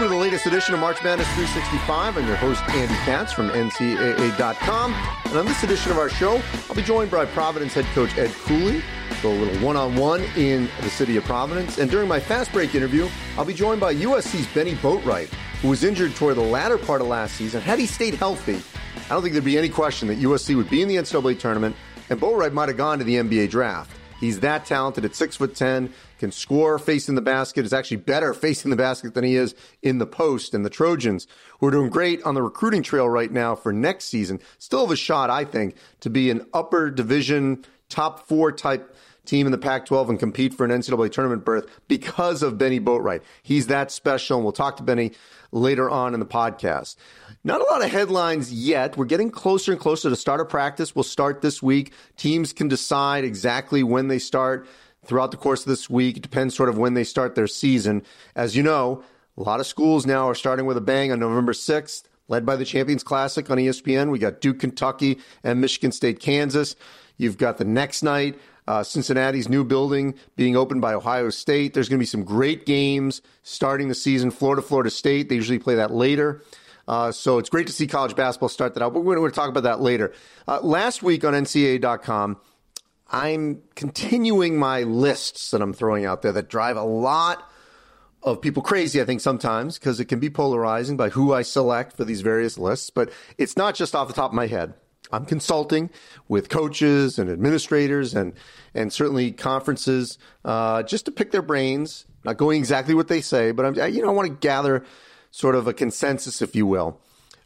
Welcome 0.00 0.16
to 0.16 0.18
the 0.18 0.30
latest 0.30 0.46
edition 0.46 0.72
of 0.72 0.80
March 0.80 1.04
Madness 1.04 1.28
365. 1.34 2.16
I'm 2.16 2.26
your 2.26 2.36
host, 2.36 2.62
Andy 2.70 2.94
Katz 3.04 3.34
from 3.34 3.50
NCAA.com. 3.50 4.94
And 4.94 5.36
on 5.36 5.44
this 5.44 5.62
edition 5.62 5.92
of 5.92 5.98
our 5.98 6.08
show, 6.08 6.40
I'll 6.70 6.74
be 6.74 6.80
joined 6.80 7.10
by 7.10 7.26
Providence 7.26 7.74
head 7.74 7.84
coach 7.92 8.16
Ed 8.16 8.30
Cooley. 8.30 8.82
Go 9.22 9.30
a 9.30 9.36
little 9.36 9.62
one 9.62 9.76
on 9.76 9.94
one 9.96 10.22
in 10.38 10.70
the 10.80 10.88
city 10.88 11.18
of 11.18 11.24
Providence. 11.24 11.76
And 11.76 11.90
during 11.90 12.08
my 12.08 12.18
fast 12.18 12.50
break 12.50 12.74
interview, 12.74 13.10
I'll 13.36 13.44
be 13.44 13.52
joined 13.52 13.78
by 13.78 13.94
USC's 13.94 14.46
Bennie 14.54 14.74
Boatwright, 14.76 15.28
who 15.60 15.68
was 15.68 15.84
injured 15.84 16.14
toward 16.14 16.36
the 16.36 16.40
latter 16.40 16.78
part 16.78 17.02
of 17.02 17.06
last 17.06 17.34
season. 17.36 17.60
Had 17.60 17.78
he 17.78 17.84
stayed 17.84 18.14
healthy, 18.14 18.62
I 19.04 19.08
don't 19.10 19.20
think 19.20 19.34
there'd 19.34 19.44
be 19.44 19.58
any 19.58 19.68
question 19.68 20.08
that 20.08 20.18
USC 20.18 20.56
would 20.56 20.70
be 20.70 20.80
in 20.80 20.88
the 20.88 20.96
NCAA 20.96 21.38
tournament, 21.38 21.76
and 22.08 22.18
Boatwright 22.18 22.54
might 22.54 22.70
have 22.70 22.78
gone 22.78 22.96
to 23.00 23.04
the 23.04 23.16
NBA 23.16 23.50
draft. 23.50 23.99
He's 24.20 24.40
that 24.40 24.66
talented 24.66 25.04
at 25.04 25.16
six 25.16 25.36
foot 25.36 25.56
ten, 25.56 25.92
can 26.18 26.30
score 26.30 26.78
facing 26.78 27.14
the 27.14 27.22
basket, 27.22 27.64
is 27.64 27.72
actually 27.72 27.96
better 27.96 28.34
facing 28.34 28.70
the 28.70 28.76
basket 28.76 29.14
than 29.14 29.24
he 29.24 29.34
is 29.34 29.54
in 29.82 29.98
the 29.98 30.06
post. 30.06 30.54
And 30.54 30.64
the 30.64 30.70
Trojans, 30.70 31.26
who 31.58 31.66
are 31.66 31.70
doing 31.70 31.90
great 31.90 32.22
on 32.22 32.34
the 32.34 32.42
recruiting 32.42 32.82
trail 32.82 33.08
right 33.08 33.32
now 33.32 33.54
for 33.54 33.72
next 33.72 34.04
season, 34.04 34.40
still 34.58 34.82
have 34.82 34.90
a 34.90 34.96
shot, 34.96 35.30
I 35.30 35.44
think, 35.44 35.74
to 36.00 36.10
be 36.10 36.30
an 36.30 36.46
upper 36.52 36.90
division, 36.90 37.64
top 37.88 38.28
four 38.28 38.52
type 38.52 38.94
team 39.24 39.46
in 39.46 39.52
the 39.52 39.58
Pac 39.58 39.86
12 39.86 40.10
and 40.10 40.18
compete 40.18 40.54
for 40.54 40.64
an 40.64 40.70
NCAA 40.70 41.10
tournament 41.12 41.44
berth 41.44 41.66
because 41.88 42.42
of 42.42 42.58
Bennie 42.58 42.80
Boatwright. 42.80 43.22
He's 43.42 43.68
that 43.68 43.90
special, 43.90 44.38
and 44.38 44.44
we'll 44.44 44.52
talk 44.52 44.76
to 44.78 44.82
Bennie 44.82 45.12
later 45.52 45.88
on 45.88 46.14
in 46.14 46.20
the 46.20 46.26
podcast. 46.26 46.96
Not 47.42 47.62
a 47.62 47.64
lot 47.64 47.82
of 47.82 47.90
headlines 47.90 48.52
yet. 48.52 48.98
We're 48.98 49.06
getting 49.06 49.30
closer 49.30 49.72
and 49.72 49.80
closer 49.80 50.10
to 50.10 50.16
start 50.16 50.40
of 50.40 50.50
practice. 50.50 50.94
We'll 50.94 51.04
start 51.04 51.40
this 51.40 51.62
week. 51.62 51.92
Teams 52.18 52.52
can 52.52 52.68
decide 52.68 53.24
exactly 53.24 53.82
when 53.82 54.08
they 54.08 54.18
start 54.18 54.68
throughout 55.06 55.30
the 55.30 55.38
course 55.38 55.62
of 55.62 55.68
this 55.68 55.88
week. 55.88 56.18
It 56.18 56.22
depends 56.22 56.54
sort 56.54 56.68
of 56.68 56.76
when 56.76 56.92
they 56.92 57.04
start 57.04 57.36
their 57.36 57.46
season. 57.46 58.02
As 58.36 58.54
you 58.56 58.62
know, 58.62 59.02
a 59.38 59.42
lot 59.42 59.58
of 59.58 59.66
schools 59.66 60.04
now 60.04 60.28
are 60.28 60.34
starting 60.34 60.66
with 60.66 60.76
a 60.76 60.82
bang 60.82 61.12
on 61.12 61.18
November 61.18 61.54
6th, 61.54 62.02
led 62.28 62.44
by 62.44 62.56
the 62.56 62.66
Champions 62.66 63.02
Classic 63.02 63.50
on 63.50 63.56
ESPN. 63.56 64.10
We 64.10 64.18
got 64.18 64.42
Duke, 64.42 64.58
Kentucky, 64.58 65.18
and 65.42 65.62
Michigan 65.62 65.92
State, 65.92 66.20
Kansas. 66.20 66.76
You've 67.16 67.38
got 67.38 67.56
the 67.56 67.64
next 67.64 68.02
night, 68.02 68.38
uh, 68.68 68.82
Cincinnati's 68.82 69.48
new 69.48 69.64
building 69.64 70.14
being 70.36 70.56
opened 70.56 70.82
by 70.82 70.92
Ohio 70.92 71.30
State. 71.30 71.72
There's 71.72 71.88
going 71.88 71.98
to 71.98 72.02
be 72.02 72.06
some 72.06 72.22
great 72.22 72.66
games 72.66 73.22
starting 73.42 73.88
the 73.88 73.94
season. 73.94 74.30
Florida, 74.30 74.60
Florida 74.60 74.90
State, 74.90 75.30
they 75.30 75.36
usually 75.36 75.58
play 75.58 75.76
that 75.76 75.90
later. 75.90 76.42
Uh, 76.90 77.12
so 77.12 77.38
it's 77.38 77.48
great 77.48 77.68
to 77.68 77.72
see 77.72 77.86
college 77.86 78.16
basketball 78.16 78.48
start 78.48 78.74
that 78.74 78.82
out, 78.82 78.92
but 78.92 79.02
we're 79.02 79.14
going 79.14 79.30
to 79.30 79.34
talk 79.34 79.48
about 79.48 79.62
that 79.62 79.80
later. 79.80 80.12
Uh, 80.48 80.58
last 80.60 81.04
week 81.04 81.24
on 81.24 81.34
NCAA.com, 81.34 82.36
I'm 83.08 83.62
continuing 83.76 84.58
my 84.58 84.82
lists 84.82 85.52
that 85.52 85.62
I'm 85.62 85.72
throwing 85.72 86.04
out 86.04 86.22
there 86.22 86.32
that 86.32 86.48
drive 86.48 86.76
a 86.76 86.82
lot 86.82 87.48
of 88.24 88.42
people 88.42 88.60
crazy, 88.60 89.00
I 89.00 89.04
think, 89.04 89.20
sometimes, 89.20 89.78
because 89.78 90.00
it 90.00 90.06
can 90.06 90.18
be 90.18 90.30
polarizing 90.30 90.96
by 90.96 91.10
who 91.10 91.32
I 91.32 91.42
select 91.42 91.96
for 91.96 92.04
these 92.04 92.22
various 92.22 92.58
lists. 92.58 92.90
But 92.90 93.12
it's 93.38 93.56
not 93.56 93.76
just 93.76 93.94
off 93.94 94.08
the 94.08 94.14
top 94.14 94.32
of 94.32 94.34
my 94.34 94.48
head. 94.48 94.74
I'm 95.12 95.26
consulting 95.26 95.90
with 96.26 96.48
coaches 96.48 97.20
and 97.20 97.30
administrators 97.30 98.16
and 98.16 98.32
and 98.74 98.92
certainly 98.92 99.30
conferences 99.30 100.18
uh, 100.44 100.82
just 100.82 101.04
to 101.04 101.12
pick 101.12 101.30
their 101.30 101.40
brains. 101.40 102.06
Not 102.24 102.36
going 102.36 102.58
exactly 102.58 102.94
what 102.94 103.06
they 103.06 103.20
say, 103.20 103.52
but 103.52 103.64
I'm 103.64 103.92
you 103.92 104.02
know 104.02 104.08
I 104.08 104.12
want 104.12 104.28
to 104.28 104.34
gather 104.34 104.84
sort 105.30 105.54
of 105.54 105.66
a 105.66 105.72
consensus, 105.72 106.42
if 106.42 106.54
you 106.54 106.66
will. 106.66 107.00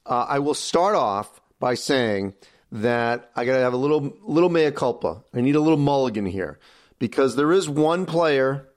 Uh, 0.06 0.26
I 0.28 0.38
will 0.38 0.54
start 0.54 0.94
off 0.94 1.40
by 1.58 1.74
saying 1.74 2.34
that 2.72 3.30
I 3.36 3.44
got 3.44 3.54
to 3.54 3.60
have 3.60 3.72
a 3.72 3.78
little 3.78 4.16
little 4.22 4.50
mea 4.50 4.70
culpa. 4.70 5.22
I 5.32 5.40
need 5.40 5.54
a 5.54 5.60
little 5.60 5.78
mulligan 5.78 6.26
here 6.26 6.58
because 6.98 7.36
there 7.36 7.52
is 7.52 7.68
one 7.68 8.04
player, 8.06 8.68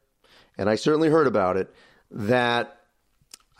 and 0.58 0.70
I 0.70 0.76
certainly 0.76 1.10
heard 1.10 1.28
about 1.28 1.58
it 1.58 1.74
that 2.12 2.78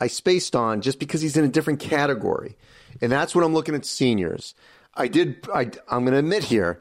I 0.00 0.06
spaced 0.06 0.54
on 0.54 0.80
just 0.80 0.98
because 0.98 1.20
he's 1.20 1.36
in 1.36 1.44
a 1.44 1.48
different 1.48 1.80
category, 1.80 2.56
and 3.00 3.10
that's 3.10 3.34
when 3.34 3.44
I'm 3.44 3.54
looking 3.54 3.74
at 3.74 3.84
seniors. 3.84 4.54
I 4.94 5.08
did. 5.08 5.46
I, 5.52 5.70
I'm 5.88 6.04
going 6.04 6.12
to 6.12 6.18
admit 6.18 6.44
here. 6.44 6.80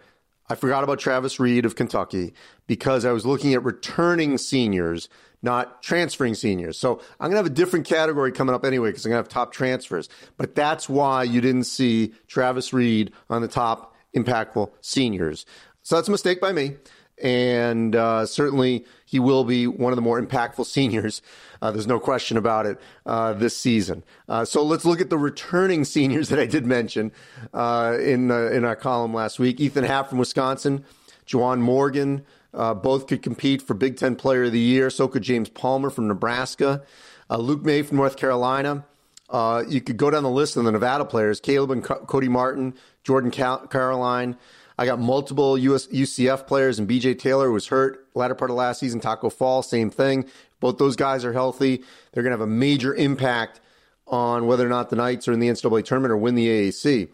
I 0.50 0.56
forgot 0.56 0.83
about 0.83 1.00
Travis 1.00 1.39
Reed 1.39 1.66
of 1.66 1.75
Kentucky 1.75 2.33
because 2.67 3.05
I 3.05 3.11
was 3.11 3.25
looking 3.25 3.53
at 3.53 3.63
returning 3.63 4.38
seniors 4.38 5.09
not 5.41 5.83
transferring 5.83 6.33
seniors. 6.33 6.78
So 6.79 7.00
I'm 7.19 7.29
going 7.29 7.31
to 7.31 7.38
have 7.38 7.45
a 7.45 7.50
different 7.50 7.85
category 7.85 8.31
coming 8.31 8.55
up 8.55 8.66
anyway 8.66 8.89
because 8.89 9.05
I'm 9.05 9.11
going 9.11 9.23
to 9.23 9.28
have 9.28 9.33
top 9.33 9.53
transfers. 9.53 10.09
But 10.38 10.55
that's 10.55 10.89
why 10.89 11.23
you 11.23 11.41
didn't 11.41 11.66
see 11.66 12.13
Travis 12.27 12.73
Reed 12.73 13.11
on 13.29 13.41
the 13.41 13.47
top 13.47 13.95
impactful 14.16 14.72
seniors. 14.81 15.45
So 15.83 15.95
that's 15.95 16.07
a 16.07 16.11
mistake 16.11 16.41
by 16.41 16.51
me. 16.51 16.75
And 17.23 17.95
uh, 17.95 18.27
certainly 18.27 18.85
he 19.06 19.19
will 19.19 19.44
be 19.44 19.66
one 19.66 19.91
of 19.91 19.95
the 19.95 20.01
more 20.01 20.22
impactful 20.22 20.66
seniors. 20.67 21.22
Uh, 21.61 21.72
there's 21.72 21.88
no 21.88 22.00
question 22.00 22.38
about 22.38 22.66
it 22.66 22.79
uh, 23.06 23.33
this 23.33 23.56
season. 23.57 24.03
Uh, 24.27 24.45
so 24.45 24.63
let's 24.63 24.85
look 24.85 25.01
at 25.01 25.09
the 25.09 25.17
returning 25.17 25.83
seniors 25.83 26.29
that 26.29 26.39
I 26.39 26.45
did 26.45 26.66
mention 26.66 27.11
uh, 27.53 27.97
in 28.00 28.29
in 28.29 28.66
our 28.66 28.75
column 28.75 29.13
last 29.16 29.39
week. 29.39 29.59
Ethan 29.59 29.83
Happ 29.83 30.09
from 30.09 30.19
Wisconsin, 30.19 30.85
Juwan 31.25 31.59
Morgan, 31.59 32.23
uh, 32.57 32.73
both 32.73 33.07
could 33.07 33.22
compete 33.22 33.62
for 33.62 33.73
Big 33.73 33.97
Ten 33.97 34.16
Player 34.16 34.45
of 34.45 34.51
the 34.51 34.59
Year. 34.59 34.90
So 34.90 35.07
could 35.07 35.23
James 35.23 35.47
Palmer 35.50 35.90
from 35.90 36.07
Nebraska, 36.07 36.84
uh, 37.29 37.38
Luke 37.38 37.63
Maye 37.63 37.84
from 37.84 37.97
North 37.97 38.18
Carolina. 38.18 38.85
Uh, 39.29 39.63
you 39.68 39.81
could 39.81 39.97
go 39.97 40.09
down 40.09 40.23
the 40.23 40.29
list 40.29 40.57
of 40.57 40.63
the 40.66 40.72
Nevada 40.72 41.06
players: 41.06 41.40
Caleb 41.40 41.72
and 41.72 41.84
Co- 41.84 42.06
Cody 42.06 42.29
Martin, 42.29 42.73
Jordan 43.03 43.31
Caroline. 43.31 44.38
I 44.79 44.85
got 44.85 45.00
multiple 45.00 45.57
US, 45.57 45.88
UCF 45.88 46.45
players, 46.45 46.78
and 46.79 46.88
BJ 46.88 47.18
Taylor 47.18 47.51
was 47.51 47.68
hurt 47.68 48.07
latter 48.13 48.35
part 48.35 48.51
of 48.51 48.57
last 48.57 48.79
season. 48.79 49.00
Tacko 49.00 49.31
Fall, 49.31 49.63
same 49.63 49.89
thing. 49.89 50.25
Both 50.59 50.78
those 50.78 50.95
guys 50.95 51.24
are 51.25 51.34
healthy. 51.34 51.84
They're 52.12 52.24
going 52.24 52.31
to 52.31 52.39
have 52.39 52.47
a 52.47 52.51
major 52.51 52.94
impact 52.94 53.59
on 54.07 54.47
whether 54.47 54.66
or 54.66 54.69
not 54.69 54.89
the 54.89 54.95
Knights 54.95 55.28
are 55.28 55.34
in 55.34 55.39
the 55.39 55.50
NCAA 55.50 55.84
tournament 55.85 56.12
or 56.12 56.18
win 56.18 56.35
the 56.35 56.47
AAC. 56.47 57.09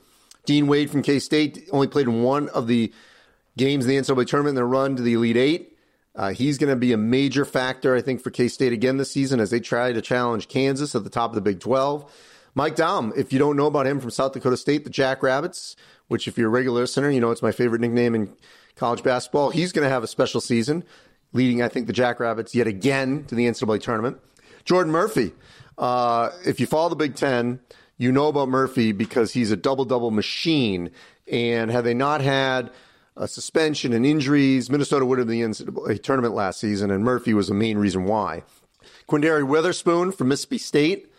Dean 0.46 0.68
Wade 0.68 0.90
from 0.90 1.02
K 1.02 1.20
State 1.20 1.68
only 1.72 1.88
played 1.88 2.08
in 2.08 2.22
one 2.22 2.50
of 2.50 2.68
the 2.68 2.92
games 3.58 3.86
in 3.86 3.92
the 3.92 3.98
NCAA 3.98 4.28
tournament 4.28 4.56
their 4.56 4.68
run 4.68 4.96
to 4.96 5.02
the 5.02 5.14
Elite 5.14 5.38
Eight. 5.38 5.78
Uh, 6.16 6.30
he's 6.30 6.58
going 6.58 6.70
to 6.70 6.76
be 6.76 6.94
a 6.94 6.98
major 6.98 7.44
factor, 7.44 7.96
I 7.96 8.02
think, 8.02 8.22
for 8.22 8.30
K 8.30 8.48
State 8.48 8.72
again 8.72 8.98
this 8.98 9.12
season 9.12 9.40
as 9.40 9.50
they 9.50 9.60
try 9.60 9.92
to 9.92 10.02
challenge 10.02 10.48
Kansas 10.48 10.94
at 10.94 11.04
the 11.04 11.10
top 11.10 11.32
of 11.32 11.36
the 11.36 11.42
Big 11.42 11.60
12. 11.60 12.12
Mike 12.56 12.76
Daum, 12.76 13.16
if 13.18 13.34
you 13.34 13.40
don't 13.40 13.58
know 13.58 13.66
about 13.66 13.88
him 13.88 14.00
from 14.00 14.12
South 14.12 14.34
Dakota 14.34 14.58
State, 14.58 14.84
the 14.84 14.92
Jackrabbits, 14.92 15.76
which 16.08 16.28
if 16.28 16.38
you're 16.38 16.50
a 16.50 16.52
regular 16.52 16.82
listener, 16.82 17.10
you 17.10 17.20
know 17.20 17.32
it's 17.32 17.42
my 17.42 17.52
favorite 17.52 17.82
nickname 17.82 18.14
in 18.14 18.32
college 18.76 19.02
basketball. 19.02 19.50
He's 19.50 19.72
going 19.72 19.86
to 19.86 19.90
have 19.90 20.04
a 20.04 20.08
special 20.08 20.40
season, 20.40 20.84
leading, 21.32 21.64
I 21.64 21.68
think, 21.68 21.88
the 21.88 21.94
Jackrabbits 21.94 22.54
yet 22.54 22.68
again 22.68 23.26
to 23.26 23.36
the 23.36 23.48
NCAA 23.48 23.82
tournament. 23.82 24.20
Jordan 24.66 24.92
Murphy, 24.92 25.34
uh, 25.80 26.30
if 26.46 26.60
you 26.60 26.68
follow 26.68 26.90
the 26.90 26.96
Big 26.96 27.16
Ten, 27.16 27.60
you 27.98 28.12
know 28.12 28.28
about 28.28 28.50
Murphy 28.50 28.92
because 28.92 29.34
he's 29.34 29.50
a 29.50 29.58
double 29.58 29.86
double 29.86 30.12
machine. 30.12 30.92
And 31.32 31.72
had 31.72 31.86
they 31.86 31.94
not 31.94 32.22
had 32.22 32.70
uh, 33.16 33.28
suspension 33.28 33.94
and 33.94 34.06
injuries. 34.06 34.70
Minnesota 34.70 35.06
would 35.06 35.20
have 35.20 35.28
been 35.28 35.54
the 35.54 35.64
NCAA 35.64 36.02
tournament 36.02 36.34
last 36.34 36.60
season, 36.60 36.92
and 36.92 37.04
Murphy 37.04 37.34
was 37.34 37.48
the 37.48 37.54
main 37.54 37.78
reason 37.78 38.06
why. 38.06 38.44
Quinndary 39.08 39.44
Weatherspoon 39.44 40.14
from 40.14 40.30
Mississippi 40.30 40.58
State 40.58 41.12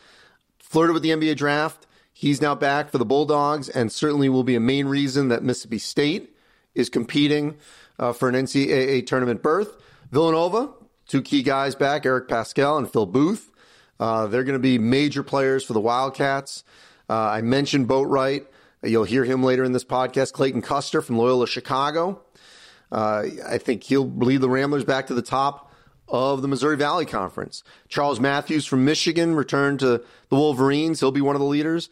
flirted 0.58 0.94
with 0.94 1.02
the 1.02 1.10
NBA 1.10 1.36
draft. 1.36 1.86
He's 2.12 2.40
now 2.40 2.54
back 2.54 2.90
for 2.90 2.98
the 2.98 3.04
Bulldogs, 3.04 3.68
and 3.68 3.90
certainly 3.90 4.28
will 4.28 4.44
be 4.44 4.54
a 4.54 4.60
main 4.60 4.86
reason 4.86 5.28
that 5.28 5.42
Mississippi 5.42 5.78
State 5.78 6.36
is 6.74 6.88
competing 6.88 7.56
uh, 7.98 8.12
for 8.12 8.28
an 8.28 8.34
NCAA 8.34 9.06
tournament 9.06 9.42
berth. 9.42 9.76
Villanova, 10.10 10.70
two 11.06 11.22
key 11.22 11.42
guys 11.42 11.74
back, 11.74 12.06
Eric 12.06 12.28
Paschall 12.28 12.78
and 12.78 12.90
Phil 12.90 13.06
Booth. 13.06 13.50
Uh, 13.98 14.26
they're 14.26 14.44
going 14.44 14.54
to 14.54 14.58
be 14.58 14.78
major 14.78 15.22
players 15.22 15.64
for 15.64 15.72
the 15.72 15.80
Wildcats. 15.80 16.64
Uh, 17.08 17.14
I 17.14 17.42
mentioned 17.42 17.88
Boatwright. 17.88 18.46
You'll 18.84 19.04
hear 19.04 19.24
him 19.24 19.42
later 19.42 19.64
in 19.64 19.72
this 19.72 19.84
podcast. 19.84 20.32
Clayton 20.32 20.62
Custer 20.62 21.02
from 21.02 21.16
Loyola 21.18 21.46
Chicago. 21.46 22.20
Uh, 22.92 23.24
I 23.46 23.58
think 23.58 23.82
he'll 23.82 24.08
lead 24.08 24.40
the 24.40 24.48
Ramblers 24.48 24.84
back 24.84 25.06
to 25.08 25.14
the 25.14 25.22
top 25.22 25.72
of 26.08 26.42
the 26.42 26.48
Missouri 26.48 26.76
Valley 26.76 27.06
Conference. 27.06 27.64
Charles 27.88 28.20
Matthews 28.20 28.66
from 28.66 28.84
Michigan 28.84 29.34
returned 29.34 29.80
to 29.80 30.04
the 30.28 30.36
Wolverines. 30.36 31.00
He'll 31.00 31.10
be 31.10 31.20
one 31.20 31.34
of 31.34 31.40
the 31.40 31.46
leaders. 31.46 31.88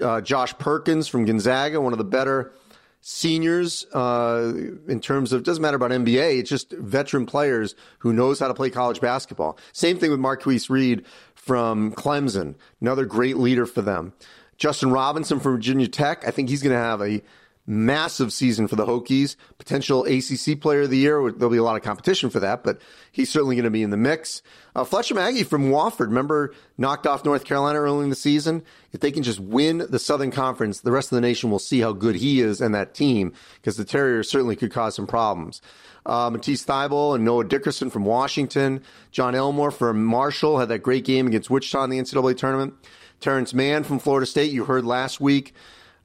Uh, 0.00 0.20
Josh 0.20 0.56
Perkins 0.58 1.08
from 1.08 1.24
Gonzaga, 1.24 1.80
one 1.80 1.92
of 1.92 1.98
the 1.98 2.04
better 2.04 2.52
seniors 3.00 3.86
uh, 3.92 4.52
in 4.88 5.00
terms 5.00 5.32
of 5.32 5.42
doesn't 5.42 5.62
matter 5.62 5.76
about 5.76 5.90
NBA. 5.90 6.40
It's 6.40 6.50
just 6.50 6.72
veteran 6.72 7.24
players 7.24 7.74
who 8.00 8.12
knows 8.12 8.40
how 8.40 8.48
to 8.48 8.54
play 8.54 8.68
college 8.70 9.00
basketball. 9.00 9.58
Same 9.72 9.98
thing 9.98 10.10
with 10.10 10.20
Marcquise 10.20 10.68
Reed 10.68 11.04
from 11.34 11.92
Clemson, 11.92 12.56
another 12.80 13.04
great 13.04 13.36
leader 13.36 13.64
for 13.64 13.80
them. 13.80 14.12
Justin 14.58 14.90
Robinson 14.90 15.40
from 15.40 15.52
Virginia 15.52 15.88
Tech. 15.88 16.26
I 16.26 16.30
think 16.30 16.48
he's 16.48 16.62
going 16.62 16.74
to 16.74 16.78
have 16.78 17.02
a 17.02 17.22
massive 17.66 18.32
season 18.32 18.68
for 18.68 18.76
the 18.76 18.86
Hokies. 18.86 19.36
Potential 19.58 20.04
ACC 20.04 20.60
Player 20.60 20.82
of 20.82 20.90
the 20.90 20.98
Year. 20.98 21.32
There'll 21.32 21.50
be 21.50 21.58
a 21.58 21.62
lot 21.62 21.76
of 21.76 21.82
competition 21.82 22.30
for 22.30 22.40
that, 22.40 22.62
but 22.62 22.80
he's 23.10 23.28
certainly 23.28 23.56
going 23.56 23.64
to 23.64 23.70
be 23.70 23.82
in 23.82 23.90
the 23.90 23.96
mix. 23.96 24.42
Uh, 24.74 24.84
Fletcher 24.84 25.14
Magee 25.14 25.42
from 25.42 25.70
Wofford, 25.70 26.06
remember, 26.06 26.54
knocked 26.78 27.06
off 27.06 27.24
North 27.24 27.44
Carolina 27.44 27.80
early 27.80 28.04
in 28.04 28.10
the 28.10 28.16
season. 28.16 28.62
If 28.92 29.00
they 29.00 29.10
can 29.10 29.22
just 29.22 29.40
win 29.40 29.78
the 29.90 29.98
Southern 29.98 30.30
Conference, 30.30 30.80
the 30.80 30.92
rest 30.92 31.10
of 31.10 31.16
the 31.16 31.20
nation 31.20 31.50
will 31.50 31.58
see 31.58 31.80
how 31.80 31.92
good 31.92 32.16
he 32.16 32.40
is 32.40 32.60
and 32.60 32.74
that 32.74 32.94
team, 32.94 33.32
because 33.56 33.76
the 33.76 33.84
Terriers 33.84 34.30
certainly 34.30 34.56
could 34.56 34.72
cause 34.72 34.94
some 34.94 35.06
problems. 35.06 35.60
Uh, 36.04 36.30
Matisse 36.30 36.64
Thybulle 36.64 37.16
and 37.16 37.24
Noah 37.24 37.44
Dickerson 37.44 37.90
from 37.90 38.04
Washington. 38.04 38.82
Jon 39.10 39.34
Elmore 39.34 39.72
from 39.72 40.04
Marshall 40.04 40.60
had 40.60 40.68
that 40.68 40.78
great 40.78 41.04
game 41.04 41.26
against 41.26 41.50
Wichita 41.50 41.82
in 41.82 41.90
the 41.90 41.98
NCAA 41.98 42.36
tournament. 42.36 42.74
Terance 43.20 43.54
Mann 43.54 43.84
from 43.84 43.98
Florida 43.98 44.26
State, 44.26 44.52
you 44.52 44.64
heard 44.64 44.84
last 44.84 45.20
week 45.20 45.54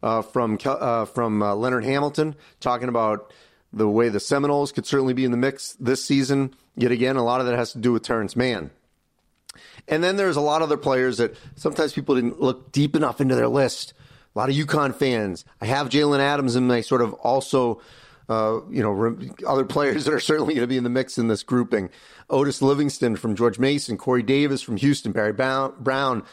uh, 0.04 0.22
from 0.22 0.58
uh, 0.66 1.06
from 1.06 1.42
uh, 1.42 1.56
Leonard 1.56 1.84
Hamilton 1.84 2.36
talking 2.60 2.90
about 2.90 3.32
the 3.74 3.88
way 3.88 4.10
the 4.10 4.20
Seminoles 4.20 4.72
could 4.72 4.86
certainly 4.86 5.14
be 5.14 5.26
in 5.26 5.32
the 5.32 5.38
mix 5.38 5.74
this 5.80 6.04
season. 6.04 6.54
Yet 6.76 6.92
again, 6.92 7.16
a 7.16 7.24
lot 7.24 7.42
of 7.42 7.48
that 7.48 7.56
has 7.56 7.74
to 7.74 7.80
do 7.80 7.92
with 7.92 8.04
Terance 8.04 8.36
Mann. 8.36 8.72
And 9.88 10.04
then 10.04 10.16
there's 10.16 10.38
a 10.38 10.42
lot 10.42 10.62
of 10.62 10.70
other 10.70 10.78
players 10.78 11.18
that 11.18 11.36
sometimes 11.56 11.94
people 11.94 12.16
didn't 12.16 12.42
look 12.42 12.72
deep 12.72 12.96
enough 12.96 13.20
into 13.22 13.36
their 13.36 13.48
list. 13.48 13.94
A 14.36 14.40
lot 14.40 14.50
of 14.50 14.56
UConn 14.56 14.96
fans. 14.96 15.44
I 15.60 15.66
have 15.66 15.90
Jalen 15.90 16.20
Adams 16.20 16.56
in 16.56 16.68
my 16.68 16.82
sort 16.82 17.02
of 17.02 17.14
also, 17.16 17.82
uh, 18.30 18.62
you 18.70 18.82
know, 18.82 19.18
other 19.46 19.66
players 19.66 20.06
that 20.06 20.14
are 20.14 20.22
certainly 20.22 20.54
going 20.54 20.64
to 20.64 20.68
be 20.68 20.78
in 20.78 20.86
the 20.86 20.90
mix 20.90 21.18
in 21.18 21.28
this 21.28 21.44
grouping. 21.44 21.90
Otis 22.30 22.62
Livingston 22.62 23.18
from 23.18 23.36
George 23.36 23.60
Mason, 23.60 23.98
Corey 23.98 24.24
Davis 24.24 24.62
from 24.62 24.78
Houston, 24.78 25.12
Barry 25.12 25.34
Brown 25.34 26.24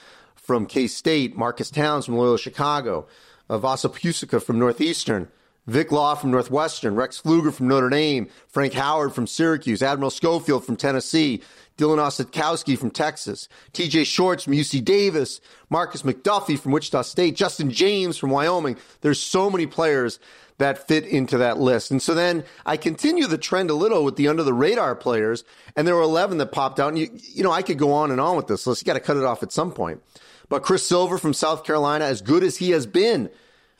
from 0.49 0.65
K 0.65 0.87
State, 0.87 1.37
Marques 1.37 1.71
Townes 1.71 2.07
from 2.07 2.17
Loyola 2.17 2.39
Chicago, 2.39 3.07
uh, 3.51 3.59
Vasa 3.59 3.91
Pusica 3.91 4.43
from 4.43 4.59
Northeastern, 4.59 5.29
Vic 5.67 5.93
Law 5.93 6.15
from 6.15 6.31
Northwestern, 6.31 6.95
Rex 6.95 7.21
Pflueger 7.21 7.53
from 7.53 7.69
Notre 7.69 7.91
Dame, 7.91 8.31
Frank 8.49 8.73
Howard 8.73 9.13
from 9.13 9.27
Syracuse, 9.27 9.83
Admiral 9.83 10.09
Schofield 10.09 10.65
from 10.65 10.77
Tennessee, 10.77 11.43
Dylan 11.77 11.99
Osetkowski 11.99 12.79
from 12.79 12.91
Texas, 12.91 13.47
TJ 13.75 14.07
Shorts 14.07 14.45
from 14.45 14.55
UC 14.55 14.83
Davis, 14.83 15.43
Marcus 15.69 16.01
McDuffie 16.01 16.59
from 16.59 16.73
Wichita 16.73 17.03
State, 17.03 17.37
Justin 17.37 17.71
James 17.71 18.17
from 18.17 18.31
Wyoming. 18.31 18.79
There's 19.03 19.21
so 19.21 19.51
many 19.51 19.67
players 19.67 20.19
that 20.57 20.89
fit 20.89 21.05
into 21.05 21.37
that 21.37 21.59
list. 21.59 21.91
And 21.91 22.01
so 22.01 22.15
then 22.15 22.43
I 22.65 22.79
continue 22.79 23.27
the 23.27 23.37
trend 23.37 23.69
a 23.69 23.75
little 23.75 24.03
with 24.03 24.17
the 24.17 24.29
under 24.29 24.43
the 24.43 24.55
radar 24.55 24.97
players, 24.97 25.45
and 25.77 25.87
there 25.87 25.95
were 25.95 26.01
11 26.01 26.39
that 26.39 26.53
popped 26.53 26.81
out. 26.81 26.89
And 26.89 26.99
you, 26.99 27.11
you 27.13 27.43
know, 27.43 27.53
I 27.53 27.61
could 27.61 27.79
go 27.79 27.93
on 27.93 28.11
and 28.11 28.19
on 28.19 28.35
with 28.35 28.47
this 28.47 28.67
list. 28.67 28.81
You 28.81 28.87
got 28.87 28.95
to 28.95 29.01
cut 29.01 29.19
it 29.19 29.25
off 29.25 29.43
at 29.43 29.53
some 29.53 29.73
point. 29.73 30.03
But 30.49 30.63
Chris 30.63 30.87
Silva 30.87 31.19
from 31.19 31.35
South 31.35 31.65
Carolina, 31.65 32.05
as 32.05 32.23
good 32.23 32.43
as 32.43 32.57
he 32.57 32.71
has 32.71 32.87
been, 32.87 33.31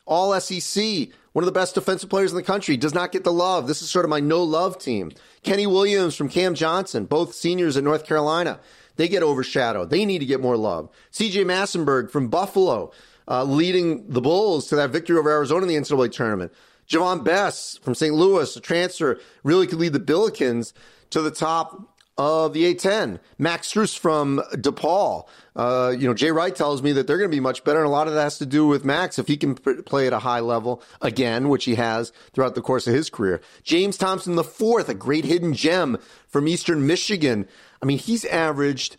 all 0.05 0.39
SEC, 0.39 1.09
one 1.33 1.43
of 1.43 1.45
the 1.45 1.51
best 1.51 1.75
defensive 1.75 2.09
players 2.09 2.31
in 2.31 2.37
the 2.37 2.43
country, 2.43 2.77
does 2.77 2.93
not 2.93 3.11
get 3.11 3.23
the 3.23 3.33
love. 3.33 3.67
This 3.67 3.81
is 3.81 3.89
sort 3.89 4.05
of 4.05 4.09
my 4.09 4.19
no 4.19 4.43
love 4.43 4.77
team. 4.77 5.11
Kenny 5.43 5.67
Williams 5.67 6.15
from 6.15 6.29
Cam 6.29 6.55
Johnson, 6.55 7.05
both 7.05 7.33
seniors 7.33 7.77
at 7.77 7.83
North 7.83 8.05
Carolina, 8.05 8.59
they 8.97 9.07
get 9.07 9.23
overshadowed. 9.23 9.89
They 9.89 10.05
need 10.05 10.19
to 10.19 10.25
get 10.25 10.41
more 10.41 10.57
love. 10.57 10.89
CJ 11.13 11.45
Massinburg 11.45 12.11
from 12.11 12.27
Buffalo, 12.27 12.91
uh, 13.27 13.43
leading 13.43 14.09
the 14.09 14.21
Bulls 14.21 14.67
to 14.67 14.75
that 14.75 14.89
victory 14.89 15.17
over 15.17 15.29
Arizona 15.29 15.61
in 15.61 15.67
the 15.69 15.75
NCAA 15.75 16.11
tournament. 16.11 16.51
Javon 16.87 17.23
Bess 17.23 17.77
from 17.81 17.93
St. 17.95 18.13
Louis, 18.13 18.55
a 18.55 18.59
transfer, 18.59 19.19
really 19.43 19.67
could 19.67 19.77
lead 19.77 19.93
the 19.93 19.99
Billikens 19.99 20.73
to 21.11 21.21
the 21.21 21.31
top 21.31 21.98
of 22.19 22.51
the 22.51 22.75
A10. 22.75 23.17
Max 23.37 23.71
Strus 23.71 23.97
from 23.97 24.43
DePaul. 24.51 25.25
Uh, 25.55 25.95
you 25.97 26.05
know, 26.05 26.13
Jay 26.13 26.31
Wright 26.31 26.53
tells 26.53 26.83
me 26.83 26.91
that 26.91 27.07
they're 27.07 27.17
going 27.17 27.31
to 27.31 27.35
be 27.35 27.39
much 27.39 27.63
better, 27.63 27.79
and 27.79 27.87
a 27.87 27.91
lot 27.91 28.09
of 28.09 28.13
that 28.13 28.23
has 28.23 28.37
to 28.39 28.45
do 28.45 28.67
with 28.67 28.83
Max 28.83 29.17
if 29.17 29.27
he 29.27 29.37
can 29.37 29.55
p- 29.55 29.75
play 29.83 30.05
at 30.05 30.11
a 30.11 30.19
high 30.19 30.41
level 30.41 30.83
again, 31.01 31.47
which 31.47 31.63
he 31.63 31.75
has 31.75 32.11
throughout 32.33 32.55
the 32.55 32.61
course 32.61 32.87
of 32.87 32.93
his 32.93 33.09
career. 33.09 33.39
James 33.63 33.97
Thompson 33.97 34.35
the 34.35 34.43
fourth, 34.43 34.89
a 34.89 34.93
great 34.93 35.23
hidden 35.23 35.53
gem 35.53 35.97
from 36.27 36.49
Eastern 36.49 36.85
Michigan. 36.85 37.47
I 37.81 37.85
mean, 37.85 37.97
he's 37.97 38.25
averaged 38.25 38.97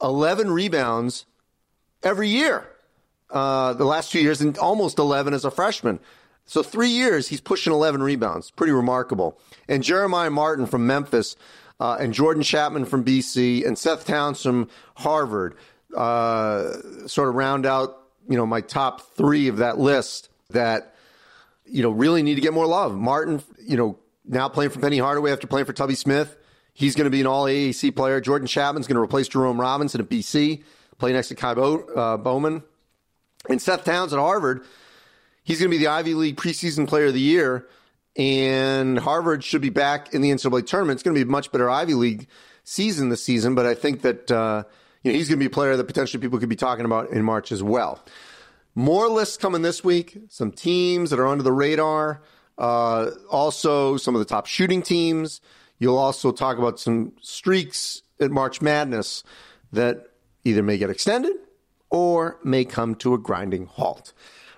11 0.00 0.50
rebounds 0.50 1.26
every 2.02 2.30
year. 2.30 2.66
Uh, 3.28 3.74
the 3.74 3.84
last 3.84 4.12
two 4.12 4.20
years, 4.20 4.40
and 4.40 4.56
almost 4.56 4.98
11 4.98 5.34
as 5.34 5.44
a 5.44 5.50
freshman. 5.50 6.00
So 6.46 6.62
three 6.62 6.88
years, 6.88 7.28
he's 7.28 7.40
pushing 7.40 7.72
11 7.72 8.02
rebounds. 8.02 8.50
Pretty 8.50 8.72
remarkable. 8.72 9.38
And 9.68 9.82
Jeremiah 9.82 10.30
Martin 10.30 10.64
from 10.64 10.86
Memphis 10.86 11.36
uh, 11.80 11.96
and 12.00 12.12
Jordan 12.14 12.42
Chapman 12.42 12.84
from 12.84 13.04
BC 13.04 13.66
and 13.66 13.78
Seth 13.78 14.06
Towns 14.06 14.42
from 14.42 14.68
Harvard 14.94 15.56
uh, 15.96 16.72
sort 17.06 17.28
of 17.28 17.34
round 17.34 17.66
out, 17.66 17.98
you 18.28 18.36
know, 18.36 18.46
my 18.46 18.60
top 18.60 19.14
three 19.14 19.48
of 19.48 19.58
that 19.58 19.78
list 19.78 20.28
that, 20.50 20.94
you 21.64 21.82
know, 21.82 21.90
really 21.90 22.22
need 22.22 22.36
to 22.36 22.40
get 22.40 22.52
more 22.52 22.66
love. 22.66 22.94
Martin, 22.94 23.42
you 23.62 23.76
know, 23.76 23.98
now 24.24 24.48
playing 24.48 24.70
for 24.70 24.80
Penny 24.80 24.98
Hardaway 24.98 25.32
after 25.32 25.46
playing 25.46 25.66
for 25.66 25.72
Tubby 25.72 25.94
Smith. 25.94 26.36
He's 26.72 26.94
going 26.94 27.04
to 27.04 27.10
be 27.10 27.20
an 27.20 27.26
all 27.26 27.44
AAC 27.44 27.94
player. 27.96 28.20
Jordan 28.20 28.46
Chapman's 28.46 28.86
going 28.86 28.96
to 28.96 29.02
replace 29.02 29.28
Jerome 29.28 29.60
Robinson 29.60 30.00
at 30.00 30.08
BC, 30.08 30.62
play 30.98 31.12
next 31.12 31.28
to 31.28 31.34
Ky 31.34 31.54
Bo- 31.54 31.86
uh, 31.94 32.16
Bowman. 32.16 32.62
And 33.48 33.62
Seth 33.62 33.84
Towns 33.84 34.12
at 34.12 34.18
Harvard, 34.18 34.64
he's 35.44 35.58
going 35.58 35.70
to 35.70 35.76
be 35.76 35.82
the 35.82 35.90
Ivy 35.90 36.14
League 36.14 36.36
preseason 36.36 36.88
player 36.88 37.06
of 37.06 37.14
the 37.14 37.20
year 37.20 37.66
and 38.16 38.98
Harvard 38.98 39.44
should 39.44 39.62
be 39.62 39.70
back 39.70 40.14
in 40.14 40.22
the 40.22 40.30
NCAA 40.30 40.66
tournament. 40.66 40.96
It's 40.96 41.02
going 41.02 41.14
to 41.14 41.24
be 41.24 41.28
a 41.28 41.30
much 41.30 41.52
better 41.52 41.68
Ivy 41.68 41.94
League 41.94 42.28
season 42.64 43.10
this 43.10 43.22
season, 43.22 43.54
but 43.54 43.66
I 43.66 43.74
think 43.74 44.02
that 44.02 44.30
uh, 44.30 44.64
you 45.02 45.12
know 45.12 45.18
he's 45.18 45.28
going 45.28 45.38
to 45.38 45.42
be 45.42 45.46
a 45.46 45.50
player 45.50 45.76
that 45.76 45.84
potentially 45.84 46.20
people 46.20 46.38
could 46.38 46.48
be 46.48 46.56
talking 46.56 46.84
about 46.84 47.10
in 47.10 47.22
March 47.22 47.52
as 47.52 47.62
well. 47.62 48.04
More 48.74 49.08
lists 49.08 49.36
coming 49.36 49.62
this 49.62 49.82
week. 49.82 50.18
Some 50.28 50.52
teams 50.52 51.10
that 51.10 51.18
are 51.18 51.26
under 51.26 51.42
the 51.42 51.52
radar. 51.52 52.22
Uh, 52.58 53.10
also, 53.30 53.96
some 53.96 54.14
of 54.14 54.18
the 54.18 54.24
top 54.24 54.46
shooting 54.46 54.82
teams. 54.82 55.40
You'll 55.78 55.98
also 55.98 56.32
talk 56.32 56.58
about 56.58 56.80
some 56.80 57.12
streaks 57.20 58.02
at 58.18 58.30
March 58.30 58.62
Madness 58.62 59.24
that 59.72 60.08
either 60.44 60.62
may 60.62 60.78
get 60.78 60.88
extended 60.88 61.32
or 61.90 62.38
may 62.42 62.64
come 62.64 62.94
to 62.96 63.14
a 63.14 63.18
grinding 63.18 63.66
halt. 63.66 64.12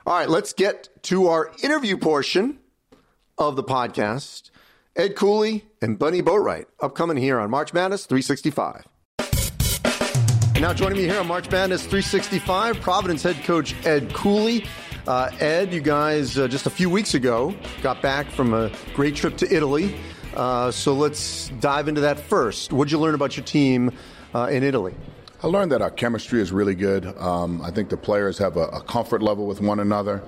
All 0.06 0.16
right, 0.16 0.28
let's 0.28 0.52
get 0.52 0.88
to 1.04 1.26
our 1.26 1.52
interview 1.62 1.96
portion 1.96 2.58
of 3.38 3.56
the 3.56 3.62
podcast, 3.62 4.50
Ed 4.96 5.14
Cooley 5.14 5.64
and 5.80 5.98
Bennie 5.98 6.22
Boatwright, 6.22 6.66
upcoming 6.80 7.16
here 7.16 7.38
on 7.38 7.50
March 7.50 7.72
Madness 7.72 8.06
365. 8.06 8.86
And 10.54 10.60
now 10.60 10.72
joining 10.72 10.98
me 10.98 11.04
here 11.04 11.20
on 11.20 11.28
March 11.28 11.48
Madness 11.50 11.82
365, 11.82 12.80
Providence 12.80 13.22
head 13.22 13.36
coach 13.44 13.74
Ed 13.86 14.12
Cooley. 14.12 14.66
Uh, 15.06 15.30
Ed, 15.38 15.72
you 15.72 15.80
guys 15.80 16.36
uh, 16.36 16.48
just 16.48 16.66
a 16.66 16.70
few 16.70 16.90
weeks 16.90 17.14
ago 17.14 17.54
got 17.80 18.02
back 18.02 18.28
from 18.28 18.52
a 18.52 18.70
great 18.92 19.14
trip 19.14 19.36
to 19.36 19.54
Italy. 19.54 19.96
Uh, 20.34 20.70
so 20.70 20.94
let's 20.94 21.48
dive 21.60 21.88
into 21.88 22.00
that 22.00 22.18
first. 22.18 22.72
What'd 22.72 22.90
you 22.90 22.98
learn 22.98 23.14
about 23.14 23.36
your 23.36 23.44
team 23.44 23.92
uh, 24.34 24.48
in 24.50 24.62
Italy? 24.62 24.94
I 25.42 25.46
learned 25.46 25.70
that 25.70 25.80
our 25.80 25.90
chemistry 25.90 26.40
is 26.40 26.50
really 26.50 26.74
good. 26.74 27.06
Um, 27.16 27.62
I 27.62 27.70
think 27.70 27.88
the 27.88 27.96
players 27.96 28.38
have 28.38 28.56
a, 28.56 28.66
a 28.66 28.82
comfort 28.82 29.22
level 29.22 29.46
with 29.46 29.60
one 29.60 29.78
another. 29.78 30.22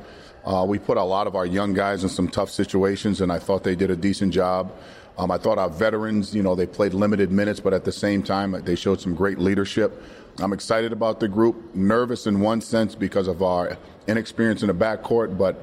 Uh, 0.44 0.64
we 0.66 0.78
put 0.78 0.96
a 0.96 1.02
lot 1.02 1.26
of 1.26 1.36
our 1.36 1.46
young 1.46 1.74
guys 1.74 2.02
in 2.02 2.08
some 2.08 2.28
tough 2.28 2.50
situations, 2.50 3.20
and 3.20 3.30
I 3.30 3.38
thought 3.38 3.64
they 3.64 3.76
did 3.76 3.90
a 3.90 3.96
decent 3.96 4.32
job. 4.32 4.72
Um, 5.18 5.30
I 5.30 5.38
thought 5.38 5.58
our 5.58 5.68
veterans, 5.68 6.34
you 6.34 6.42
know, 6.42 6.54
they 6.54 6.66
played 6.66 6.94
limited 6.94 7.30
minutes, 7.30 7.60
but 7.60 7.74
at 7.74 7.84
the 7.84 7.92
same 7.92 8.22
time, 8.22 8.52
they 8.64 8.74
showed 8.74 9.00
some 9.00 9.14
great 9.14 9.38
leadership. 9.38 10.02
I'm 10.38 10.52
excited 10.52 10.92
about 10.92 11.20
the 11.20 11.28
group, 11.28 11.74
nervous 11.74 12.26
in 12.26 12.40
one 12.40 12.62
sense 12.62 12.94
because 12.94 13.28
of 13.28 13.42
our 13.42 13.76
inexperience 14.06 14.62
in 14.62 14.68
the 14.68 14.74
backcourt, 14.74 15.36
but 15.36 15.58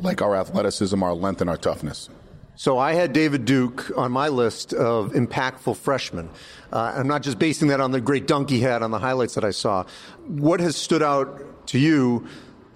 like 0.00 0.20
our 0.20 0.36
athleticism, 0.36 1.02
our 1.02 1.14
length, 1.14 1.40
and 1.40 1.48
our 1.48 1.56
toughness. 1.56 2.10
So 2.54 2.76
I 2.76 2.92
had 2.92 3.12
David 3.12 3.44
Duke 3.44 3.96
on 3.96 4.10
my 4.10 4.28
list 4.28 4.74
of 4.74 5.12
impactful 5.12 5.76
freshmen. 5.76 6.28
Uh, 6.72 6.92
I'm 6.96 7.06
not 7.06 7.22
just 7.22 7.38
basing 7.38 7.68
that 7.68 7.80
on 7.80 7.92
the 7.92 8.00
great 8.00 8.26
dunk 8.26 8.50
he 8.50 8.60
had 8.60 8.82
on 8.82 8.90
the 8.90 8.98
highlights 8.98 9.36
that 9.36 9.44
I 9.44 9.52
saw. 9.52 9.84
What 10.26 10.58
has 10.58 10.76
stood 10.76 11.02
out 11.02 11.68
to 11.68 11.78
you 11.78 12.26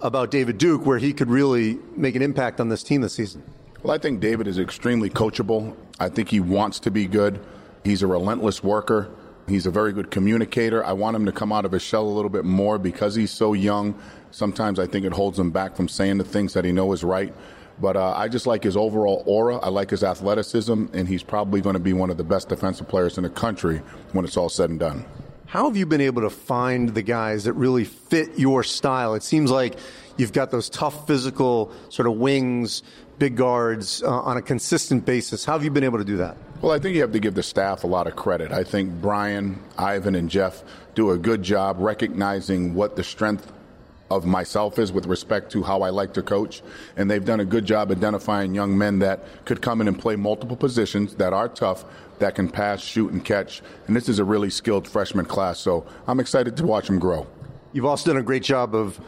about 0.03 0.29
David 0.29 0.57
Duke 0.57 0.85
where 0.85 0.99
he 0.99 1.13
could 1.13 1.29
really 1.29 1.79
make 1.95 2.15
an 2.15 2.21
impact 2.21 2.59
on 2.59 2.69
this 2.69 2.83
team 2.83 3.01
this 3.01 3.13
season? 3.13 3.41
Well, 3.81 3.93
I 3.93 3.97
think 3.97 4.19
David 4.19 4.47
is 4.47 4.59
extremely 4.59 5.09
coachable. 5.09 5.75
I 5.99 6.09
think 6.09 6.29
he 6.29 6.39
wants 6.39 6.79
to 6.81 6.91
be 6.91 7.07
good. 7.07 7.39
He's 7.83 8.03
a 8.03 8.07
relentless 8.07 8.63
worker. 8.63 9.09
He's 9.47 9.65
a 9.65 9.71
very 9.71 9.91
good 9.91 10.11
communicator. 10.11 10.85
I 10.85 10.93
want 10.93 11.15
him 11.15 11.25
to 11.25 11.31
come 11.31 11.51
out 11.51 11.65
of 11.65 11.71
his 11.71 11.81
shell 11.81 12.03
a 12.03 12.13
little 12.13 12.29
bit 12.29 12.45
more 12.45 12.77
because 12.77 13.15
he's 13.15 13.31
so 13.31 13.53
young. 13.53 13.99
Sometimes 14.31 14.79
I 14.79 14.87
think 14.87 15.05
it 15.05 15.11
holds 15.11 15.37
him 15.37 15.51
back 15.51 15.75
from 15.75 15.87
saying 15.87 16.17
the 16.17 16.23
things 16.23 16.53
that 16.53 16.63
he 16.63 16.71
knows 16.71 16.99
is 16.99 17.03
right. 17.03 17.33
But 17.81 17.97
uh, 17.97 18.13
I 18.15 18.27
just 18.27 18.47
like 18.47 18.63
his 18.63 18.77
overall 18.77 19.23
aura. 19.25 19.57
I 19.57 19.69
like 19.69 19.89
his 19.89 20.03
athleticism, 20.03 20.85
and 20.93 21.07
he's 21.07 21.23
probably 21.23 21.59
going 21.59 21.73
to 21.73 21.79
be 21.79 21.93
one 21.93 22.09
of 22.09 22.17
the 22.17 22.23
best 22.23 22.49
defensive 22.49 22.87
players 22.87 23.17
in 23.17 23.23
the 23.23 23.29
country 23.29 23.81
when 24.11 24.23
it's 24.23 24.37
all 24.37 24.49
said 24.49 24.69
and 24.69 24.79
done. 24.79 25.05
How 25.53 25.65
have 25.65 25.77
you 25.77 25.85
been 25.85 26.01
able 26.01 26.23
to 26.23 26.31
find 26.31 26.89
the 26.89 27.03
guys 27.03 27.43
that 27.43 27.53
really 27.53 27.83
fit 27.83 28.39
your 28.39 28.63
style? 28.63 29.13
It 29.13 29.21
seems 29.21 29.51
like 29.51 29.75
you've 30.17 30.33
got 30.33 30.49
those 30.49 30.67
tough 30.67 31.05
physical 31.05 31.71
sort 31.89 32.07
of 32.07 32.15
wings, 32.15 32.81
big 33.19 33.35
guards 33.35 34.01
uh, 34.01 34.09
on 34.09 34.35
a 34.35 34.41
consistent 34.41 35.05
basis. 35.05 35.45
How 35.45 35.53
have 35.53 35.63
you 35.63 35.69
been 35.69 35.83
able 35.83 35.99
to 35.99 36.03
do 36.03 36.17
that? 36.17 36.37
Well, 36.63 36.71
I 36.71 36.79
think 36.79 36.95
you 36.95 37.01
have 37.01 37.11
to 37.11 37.19
give 37.19 37.35
the 37.35 37.43
staff 37.43 37.83
a 37.83 37.87
lot 37.87 38.07
of 38.07 38.15
credit. 38.15 38.51
I 38.51 38.63
think 38.63 38.99
Brian, 38.99 39.59
Ivan, 39.77 40.15
and 40.15 40.27
Jeff 40.27 40.63
do 40.95 41.11
a 41.11 41.19
good 41.19 41.43
job 41.43 41.75
recognizing 41.77 42.73
what 42.73 42.95
the 42.95 43.03
strength 43.03 43.51
of 44.15 44.25
myself 44.25 44.79
is 44.79 44.91
with 44.91 45.05
respect 45.05 45.51
to 45.51 45.63
how 45.63 45.81
I 45.81 45.89
like 45.89 46.13
to 46.13 46.21
coach. 46.21 46.61
And 46.97 47.09
they've 47.09 47.23
done 47.23 47.39
a 47.39 47.45
good 47.45 47.65
job 47.65 47.91
identifying 47.91 48.53
young 48.53 48.77
men 48.77 48.99
that 48.99 49.45
could 49.45 49.61
come 49.61 49.81
in 49.81 49.87
and 49.87 49.97
play 49.97 50.15
multiple 50.15 50.55
positions 50.55 51.15
that 51.15 51.33
are 51.33 51.49
tough, 51.49 51.85
that 52.19 52.35
can 52.35 52.49
pass, 52.49 52.81
shoot, 52.81 53.11
and 53.11 53.23
catch. 53.23 53.61
And 53.87 53.95
this 53.95 54.09
is 54.09 54.19
a 54.19 54.23
really 54.23 54.49
skilled 54.49 54.87
freshman 54.87 55.25
class. 55.25 55.59
So 55.59 55.85
I'm 56.07 56.19
excited 56.19 56.55
to 56.57 56.65
watch 56.65 56.87
them 56.87 56.99
grow. 56.99 57.27
You've 57.73 57.85
also 57.85 58.11
done 58.11 58.19
a 58.19 58.23
great 58.23 58.43
job 58.43 58.75
of 58.75 58.99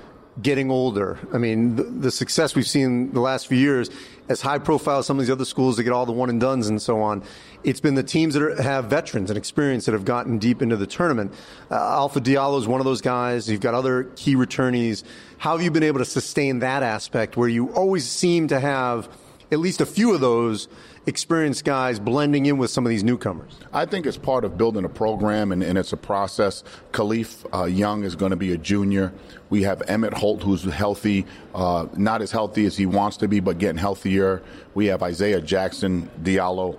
getting 0.42 0.70
older. 0.70 1.18
I 1.34 1.38
mean, 1.38 1.76
the, 1.76 1.84
the, 1.84 2.12
success 2.12 2.56
we've 2.56 2.68
seen 2.68 3.12
the 3.14 3.22
last 3.22 3.48
few 3.48 3.58
years, 3.58 3.90
as 4.28 4.42
high 4.42 4.58
profile 4.58 5.00
as 5.00 5.06
some 5.06 5.18
of 5.18 5.26
these 5.26 5.32
other 5.32 5.46
schools 5.46 5.78
that 5.78 5.84
get 5.84 5.94
all 5.94 6.06
the 6.06 6.12
one 6.12 6.30
and 6.30 6.42
dones 6.42 6.68
and 6.68 6.82
so 6.82 7.02
on, 7.02 7.24
it's 7.64 7.80
been 7.80 7.96
the 7.96 8.04
teams 8.04 8.34
that 8.34 8.44
are, 8.44 8.62
have 8.62 8.86
veterans 8.86 9.30
and 9.30 9.38
experience 9.38 9.86
that 9.86 9.94
have 9.94 10.06
gotten 10.06 10.38
deep 10.38 10.62
into 10.62 10.76
the 10.76 10.88
tournament. 10.88 11.34
Uh, 11.72 11.76
Alpha 11.76 12.20
Diallo 12.20 12.60
is 12.60 12.68
one 12.68 12.82
of 12.82 12.86
those 12.86 13.02
guys. 13.02 13.50
You've 13.50 13.62
got 13.62 13.74
other 13.74 14.06
key 14.16 14.36
returnees. 14.36 15.04
How 15.38 15.54
have 15.54 15.64
you 15.64 15.72
been 15.72 15.84
able 15.84 16.00
to 16.00 16.06
sustain 16.06 16.60
that 16.60 16.84
aspect 16.84 17.38
where 17.38 17.50
you 17.50 17.74
always 17.74 18.06
seem 18.06 18.50
to 18.50 18.60
have 18.60 19.08
at 19.52 19.60
least 19.60 19.80
a 19.80 19.86
few 19.86 20.14
of 20.14 20.22
those 20.22 20.68
experienced 21.08 21.64
guys 21.66 22.00
blending 22.00 22.46
in 22.46 22.58
with 22.58 22.70
some 22.72 22.86
of 22.86 22.90
these 22.90 23.04
newcomers? 23.04 23.60
I 23.74 23.86
think 23.86 24.06
it's 24.06 24.18
part 24.18 24.44
of 24.44 24.58
building 24.58 24.86
a 24.86 24.90
program, 24.90 25.52
and, 25.52 25.62
and 25.62 25.78
it's 25.78 25.94
a 25.94 25.98
process. 25.98 26.64
Kalif 26.92 27.46
uh, 27.54 27.66
Young 27.66 28.04
is 28.04 28.16
going 28.16 28.32
to 28.32 28.36
be 28.36 28.54
a 28.54 28.58
junior. 28.58 29.14
We 29.50 29.64
have 29.64 29.80
Emmitt 29.88 30.14
Holt, 30.14 30.44
who's 30.44 30.64
healthy, 30.64 31.26
uh, 31.54 31.88
not 31.96 32.22
as 32.22 32.32
healthy 32.32 32.66
as 32.66 32.76
he 32.76 32.86
wants 32.86 33.18
to 33.18 33.28
be, 33.28 33.40
but 33.40 33.58
getting 33.58 33.78
healthier. 33.78 34.42
We 34.74 34.88
have 34.88 35.04
Isaiah 35.04 35.42
Jackson, 35.42 36.10
Diallo, 36.24 36.78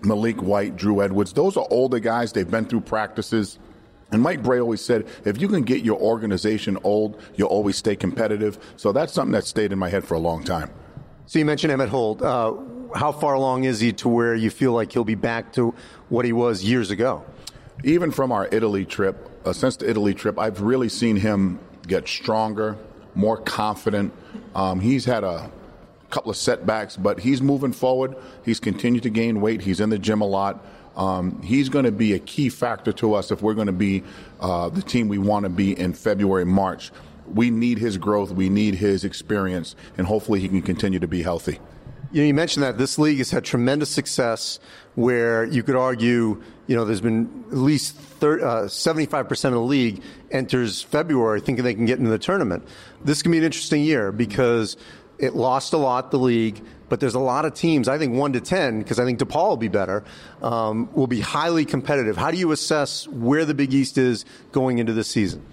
Maliek 0.00 0.40
White, 0.40 0.76
Drew 0.76 1.02
Edwards. 1.02 1.32
Those 1.32 1.56
are 1.56 1.66
older 1.70 1.98
guys. 1.98 2.32
They've 2.32 2.50
been 2.50 2.66
through 2.66 2.82
practices. 2.82 3.58
And 4.12 4.22
Mike 4.22 4.42
Brey 4.42 4.60
always 4.60 4.80
said, 4.80 5.06
if 5.24 5.40
you 5.40 5.48
can 5.48 5.62
get 5.62 5.82
your 5.82 5.98
organization 5.98 6.78
old, 6.84 7.20
you'll 7.34 7.48
always 7.48 7.76
stay 7.76 7.96
competitive. 7.96 8.58
So 8.76 8.92
that's 8.92 9.12
something 9.12 9.32
that 9.32 9.44
stayed 9.44 9.72
in 9.72 9.78
my 9.78 9.88
head 9.88 10.04
for 10.04 10.14
a 10.14 10.20
long 10.20 10.44
time. 10.44 10.70
So 11.26 11.38
you 11.38 11.44
mentioned 11.44 11.72
Emmitt 11.72 11.88
Holt. 11.88 12.22
Uh, 12.22 12.52
how 12.94 13.12
far 13.12 13.34
along 13.34 13.64
is 13.64 13.80
he 13.80 13.92
to 13.92 14.08
where 14.08 14.34
you 14.34 14.50
feel 14.50 14.72
like 14.72 14.92
he'll 14.92 15.04
be 15.04 15.14
back 15.14 15.52
to 15.54 15.74
what 16.08 16.24
he 16.24 16.32
was 16.32 16.64
years 16.64 16.90
ago? 16.90 17.24
Even 17.82 18.10
from 18.10 18.30
our 18.30 18.48
Italy 18.52 18.84
trip, 18.84 19.30
uh, 19.44 19.52
since 19.52 19.76
the 19.76 19.90
Italy 19.90 20.14
trip, 20.14 20.38
I've 20.38 20.60
really 20.60 20.88
seen 20.88 21.16
him 21.16 21.58
get 21.86 22.06
stronger, 22.08 22.78
more 23.14 23.36
confident. 23.36 24.12
Um, 24.54 24.80
he's 24.80 25.04
had 25.04 25.24
a 25.24 25.50
couple 26.10 26.30
of 26.30 26.36
setbacks, 26.36 26.96
but 26.96 27.18
he's 27.18 27.42
moving 27.42 27.72
forward. 27.72 28.16
He's 28.44 28.60
continued 28.60 29.02
to 29.02 29.10
gain 29.10 29.40
weight. 29.40 29.60
He's 29.60 29.80
in 29.80 29.90
the 29.90 29.98
gym 29.98 30.20
a 30.20 30.26
lot. 30.26 30.64
Um, 30.96 31.42
he's 31.42 31.68
going 31.68 31.86
to 31.86 31.92
be 31.92 32.12
a 32.12 32.20
key 32.20 32.48
factor 32.48 32.92
to 32.92 33.14
us 33.14 33.32
if 33.32 33.42
we're 33.42 33.54
going 33.54 33.66
to 33.66 33.72
be 33.72 34.04
uh, 34.38 34.68
the 34.68 34.82
team 34.82 35.08
we 35.08 35.18
want 35.18 35.42
to 35.42 35.48
be 35.48 35.78
in 35.78 35.92
February, 35.92 36.46
March. 36.46 36.92
We 37.26 37.50
need 37.50 37.78
his 37.78 37.98
growth. 37.98 38.30
We 38.30 38.48
need 38.48 38.76
his 38.76 39.04
experience, 39.04 39.74
and 39.98 40.06
hopefully 40.06 40.38
he 40.38 40.48
can 40.48 40.62
continue 40.62 41.00
to 41.00 41.08
be 41.08 41.22
healthy. 41.22 41.58
You, 42.14 42.20
know, 42.20 42.28
you 42.28 42.34
mentioned 42.34 42.62
that 42.62 42.78
this 42.78 42.96
league 42.96 43.18
has 43.18 43.32
had 43.32 43.44
tremendous 43.44 43.90
success 43.90 44.60
where 44.94 45.44
you 45.46 45.64
could 45.64 45.74
argue, 45.74 46.40
you 46.68 46.76
know, 46.76 46.84
there's 46.84 47.00
been 47.00 47.44
at 47.48 47.56
least 47.56 47.96
30, 47.96 48.44
uh, 48.44 48.46
75% 48.66 49.44
of 49.46 49.52
the 49.52 49.58
league 49.58 50.00
enters 50.30 50.80
February 50.80 51.40
thinking 51.40 51.64
they 51.64 51.74
can 51.74 51.86
get 51.86 51.98
into 51.98 52.12
the 52.12 52.18
tournament. 52.20 52.68
This 53.04 53.20
can 53.20 53.32
be 53.32 53.38
an 53.38 53.42
interesting 53.42 53.82
year 53.82 54.12
because 54.12 54.76
it 55.18 55.34
lost 55.34 55.72
a 55.72 55.76
lot, 55.76 56.12
the 56.12 56.20
league, 56.20 56.62
but 56.88 57.00
there's 57.00 57.16
a 57.16 57.18
lot 57.18 57.46
of 57.46 57.54
teams, 57.54 57.88
I 57.88 57.98
think 57.98 58.14
1 58.14 58.34
to 58.34 58.40
10, 58.40 58.78
because 58.78 59.00
I 59.00 59.04
think 59.04 59.18
DePaul 59.18 59.48
will 59.48 59.56
be 59.56 59.66
better, 59.66 60.04
um, 60.40 60.88
will 60.92 61.08
be 61.08 61.20
highly 61.20 61.64
competitive. 61.64 62.16
How 62.16 62.30
do 62.30 62.36
you 62.36 62.52
assess 62.52 63.08
where 63.08 63.44
the 63.44 63.54
Big 63.54 63.74
East 63.74 63.98
is 63.98 64.24
going 64.52 64.78
into 64.78 64.92
this 64.92 65.08
season? 65.08 65.44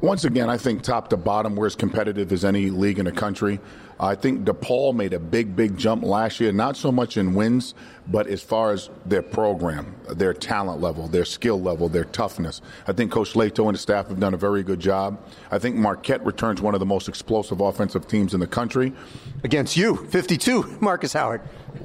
Once 0.00 0.24
again, 0.24 0.48
I 0.48 0.56
think 0.56 0.82
top 0.82 1.10
to 1.10 1.18
bottom, 1.18 1.54
we're 1.54 1.66
as 1.66 1.74
competitive 1.74 2.32
as 2.32 2.46
any 2.46 2.70
league 2.70 2.98
in 2.98 3.04
the 3.04 3.12
country. 3.12 3.60
I 4.00 4.14
think 4.14 4.44
DePaul 4.44 4.94
made 4.94 5.12
a 5.12 5.18
big, 5.18 5.56
big 5.56 5.76
jump 5.76 6.04
last 6.04 6.40
year, 6.40 6.52
not 6.52 6.76
so 6.76 6.92
much 6.92 7.16
in 7.16 7.34
wins, 7.34 7.74
but 8.06 8.26
as 8.26 8.42
far 8.42 8.72
as 8.72 8.88
their 9.04 9.22
program, 9.22 9.94
their 10.08 10.32
talent 10.32 10.80
level, 10.80 11.08
their 11.08 11.24
skill 11.24 11.60
level, 11.60 11.88
their 11.88 12.04
toughness. 12.04 12.60
I 12.86 12.92
think 12.92 13.12
Coach 13.12 13.34
Leitao 13.34 13.66
and 13.66 13.74
the 13.74 13.78
staff 13.78 14.08
have 14.08 14.20
done 14.20 14.34
a 14.34 14.38
very 14.38 14.62
good 14.62 14.80
job. 14.80 15.20
I 15.50 15.58
think 15.58 15.76
Marquette 15.76 16.24
returns 16.24 16.62
one 16.62 16.74
of 16.74 16.80
the 16.80 16.86
most 16.86 17.08
explosive 17.08 17.60
offensive 17.60 18.08
teams 18.08 18.34
in 18.34 18.40
the 18.40 18.46
country. 18.46 18.92
Against 19.44 19.76
you, 19.76 19.96
52, 20.06 20.78
Markus 20.80 21.12
Howard. 21.12 21.42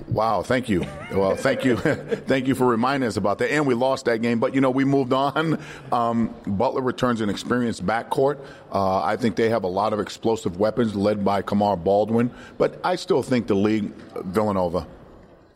Wow, 0.08 0.44
thank 0.44 0.70
you. 0.70 0.86
Well, 1.12 1.36
thank 1.36 1.66
you. 1.66 1.76
thank 1.78 2.48
you 2.48 2.56
for 2.56 2.68
reminding 2.68 3.08
us 3.08 3.18
about 3.18 3.40
that. 3.40 3.52
And 3.52 3.68
we 3.68 3.74
lost 3.74 4.06
that 4.06 4.22
game, 4.22 4.40
but 4.40 4.56
you 4.56 4.62
know, 4.62 4.70
we 4.70 4.86
moved 4.86 5.12
on. 5.12 5.60
Um, 5.92 6.34
Butler 6.46 6.82
returns 6.82 7.22
an 7.22 7.30
experienced 7.30 7.86
backcourt. 7.86 8.40
Uh, 8.72 9.04
I 9.04 9.18
think 9.18 9.36
they 9.36 9.50
have 9.50 9.64
a 9.64 9.68
lot 9.68 9.94
of 9.94 10.00
explosive 10.00 10.58
weapons 10.58 10.96
led 10.96 11.26
by 11.26 11.42
Kamar 11.42 11.78
Baldwin, 12.04 12.34
but 12.58 12.82
I 12.84 12.98
still 12.98 13.24
think 13.24 13.48
the 13.48 13.56
league, 13.56 13.94
Villanova, 14.26 14.86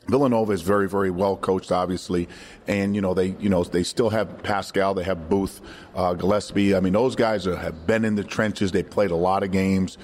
Villanova 0.08 0.54
is 0.54 0.62
very, 0.62 0.88
very 0.88 1.12
well 1.12 1.36
coached, 1.36 1.74
obviously, 1.74 2.30
and 2.66 2.96
you 2.96 3.02
know 3.02 3.14
they, 3.14 3.36
you 3.40 3.50
know 3.50 3.66
they 3.66 3.84
still 3.84 4.10
have 4.10 4.42
Paschall, 4.42 4.96
they 4.96 5.04
have 5.04 5.30
Booth, 5.30 5.60
uh, 5.94 6.14
Gillespie. 6.14 6.74
I 6.74 6.80
mean, 6.80 6.94
those 6.94 7.18
guys 7.18 7.46
are, 7.46 7.58
have 7.58 7.86
been 7.86 8.06
in 8.06 8.16
the 8.16 8.24
trenches. 8.24 8.72
They 8.72 8.84
played 8.84 9.12
a 9.12 9.18
lot 9.18 9.44
of 9.44 9.52
games. 9.52 9.98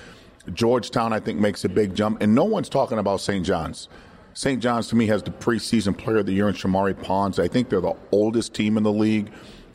Georgetown, 0.54 1.14
I 1.14 1.22
think, 1.22 1.40
makes 1.40 1.64
a 1.64 1.70
big 1.70 1.96
jump, 1.96 2.22
and 2.22 2.36
no 2.36 2.44
one's 2.44 2.68
talking 2.68 2.98
about 2.98 3.22
St. 3.22 3.46
John's. 3.46 3.88
St. 4.34 4.62
John's 4.62 4.90
to 4.90 4.98
me 4.98 5.08
has 5.08 5.24
the 5.24 5.32
preseason 5.32 5.98
player 5.98 6.18
of 6.18 6.26
the 6.26 6.34
year 6.34 6.50
in 6.50 6.56
Shamorie 6.56 7.02
Ponds. 7.02 7.40
I 7.40 7.48
think 7.48 7.70
they're 7.70 7.80
the 7.80 7.96
oldest 8.12 8.54
team 8.54 8.76
in 8.76 8.84
the 8.84 8.92
league. 8.92 9.32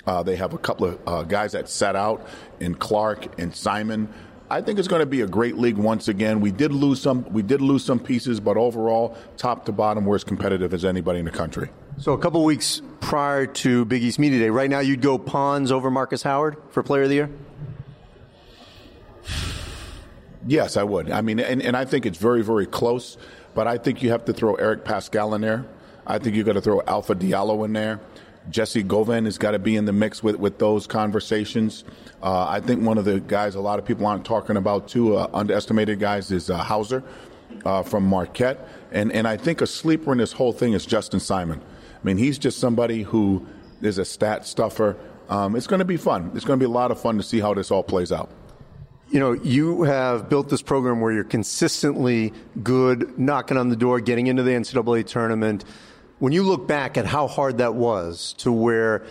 Uh, 0.06 0.22
they 0.22 0.36
have 0.36 0.52
a 0.52 0.58
couple 0.58 0.88
of 0.88 1.00
uh, 1.06 1.22
guys 1.22 1.52
that 1.52 1.70
sat 1.70 1.96
out 1.96 2.26
in 2.60 2.74
Clark 2.74 3.40
and 3.40 3.54
Simon. 3.54 4.12
I 4.50 4.62
think 4.62 4.78
it's 4.78 4.88
going 4.88 5.00
to 5.00 5.06
be 5.06 5.20
a 5.20 5.26
great 5.26 5.58
league 5.58 5.76
once 5.76 6.08
again. 6.08 6.40
We 6.40 6.50
did 6.50 6.72
lose 6.72 7.02
some. 7.02 7.24
We 7.32 7.42
did 7.42 7.60
lose 7.60 7.84
some 7.84 8.00
pieces, 8.00 8.40
but 8.40 8.56
overall, 8.56 9.16
top 9.36 9.66
to 9.66 9.72
bottom, 9.72 10.06
we're 10.06 10.16
as 10.16 10.24
competitive 10.24 10.72
as 10.72 10.84
anybody 10.84 11.18
in 11.18 11.26
the 11.26 11.30
country. 11.30 11.68
So 11.98 12.12
a 12.12 12.18
couple 12.18 12.42
weeks 12.44 12.80
prior 13.00 13.46
to 13.46 13.84
Big 13.84 14.02
East 14.02 14.18
Media 14.18 14.38
Day, 14.38 14.50
right 14.50 14.70
now 14.70 14.80
you'd 14.80 15.02
go 15.02 15.18
Ponds 15.18 15.70
over 15.70 15.90
Markus 15.90 16.22
Howard 16.22 16.56
for 16.70 16.82
Player 16.82 17.02
of 17.02 17.08
the 17.08 17.14
Year. 17.16 17.30
Yes, 20.46 20.76
I 20.76 20.82
would. 20.82 21.10
I 21.10 21.20
mean, 21.20 21.40
and, 21.40 21.60
and 21.60 21.76
I 21.76 21.84
think 21.84 22.06
it's 22.06 22.18
very, 22.18 22.42
very 22.42 22.66
close. 22.66 23.18
But 23.54 23.66
I 23.66 23.76
think 23.76 24.02
you 24.02 24.10
have 24.10 24.24
to 24.26 24.32
throw 24.32 24.54
Eric 24.54 24.84
Paschall 24.84 25.34
in 25.34 25.40
there. 25.40 25.66
I 26.06 26.18
think 26.18 26.36
you've 26.36 26.46
got 26.46 26.52
to 26.52 26.60
throw 26.60 26.80
Alpha 26.86 27.14
Diallo 27.14 27.64
in 27.64 27.72
there. 27.72 28.00
Jessie 28.50 28.82
Govan 28.82 29.24
has 29.24 29.38
got 29.38 29.52
to 29.52 29.58
be 29.58 29.76
in 29.76 29.84
the 29.84 29.92
mix 29.92 30.22
with, 30.22 30.36
with 30.36 30.58
those 30.58 30.86
conversations. 30.86 31.84
Uh, 32.22 32.46
I 32.48 32.60
think 32.60 32.82
one 32.82 32.98
of 32.98 33.04
the 33.04 33.20
guys 33.20 33.54
a 33.54 33.60
lot 33.60 33.78
of 33.78 33.84
people 33.84 34.06
aren't 34.06 34.24
talking 34.24 34.56
about 34.56 34.88
too, 34.88 35.16
uh, 35.16 35.28
underestimated 35.32 36.00
guys, 36.00 36.30
is 36.30 36.50
uh, 36.50 36.58
Hauser 36.58 37.02
uh, 37.64 37.82
from 37.82 38.04
Marquette. 38.04 38.68
And, 38.92 39.12
and 39.12 39.28
I 39.28 39.36
think 39.36 39.60
a 39.60 39.66
sleeper 39.66 40.12
in 40.12 40.18
this 40.18 40.32
whole 40.32 40.52
thing 40.52 40.72
is 40.72 40.86
Justin 40.86 41.20
Simon. 41.20 41.60
I 41.60 42.04
mean, 42.04 42.16
he's 42.16 42.38
just 42.38 42.58
somebody 42.58 43.02
who 43.02 43.46
is 43.82 43.98
a 43.98 44.04
stat 44.04 44.46
stuffer. 44.46 44.96
Um, 45.28 45.56
it's 45.56 45.66
going 45.66 45.80
to 45.80 45.84
be 45.84 45.96
fun. 45.96 46.30
It's 46.34 46.44
going 46.44 46.58
to 46.58 46.62
be 46.62 46.70
a 46.70 46.72
lot 46.72 46.90
of 46.90 47.00
fun 47.00 47.16
to 47.18 47.22
see 47.22 47.40
how 47.40 47.54
this 47.54 47.70
all 47.70 47.82
plays 47.82 48.12
out 48.12 48.30
you 49.10 49.20
know, 49.20 49.32
you 49.32 49.84
have 49.84 50.28
built 50.28 50.48
this 50.50 50.62
program 50.62 51.00
where 51.00 51.12
you're 51.12 51.24
consistently 51.24 52.32
good, 52.62 53.18
knocking 53.18 53.56
on 53.56 53.68
the 53.68 53.76
door, 53.76 54.00
getting 54.00 54.26
into 54.26 54.42
the 54.42 54.50
NCAA 54.50 55.06
tournament. 55.06 55.64
When 56.18 56.32
you 56.32 56.42
look 56.42 56.66
back 56.66 56.96
at 56.96 57.06
how 57.06 57.28
hard 57.28 57.58
that 57.58 57.74
was 57.74 58.34
to 58.38 58.50
where 58.50 59.06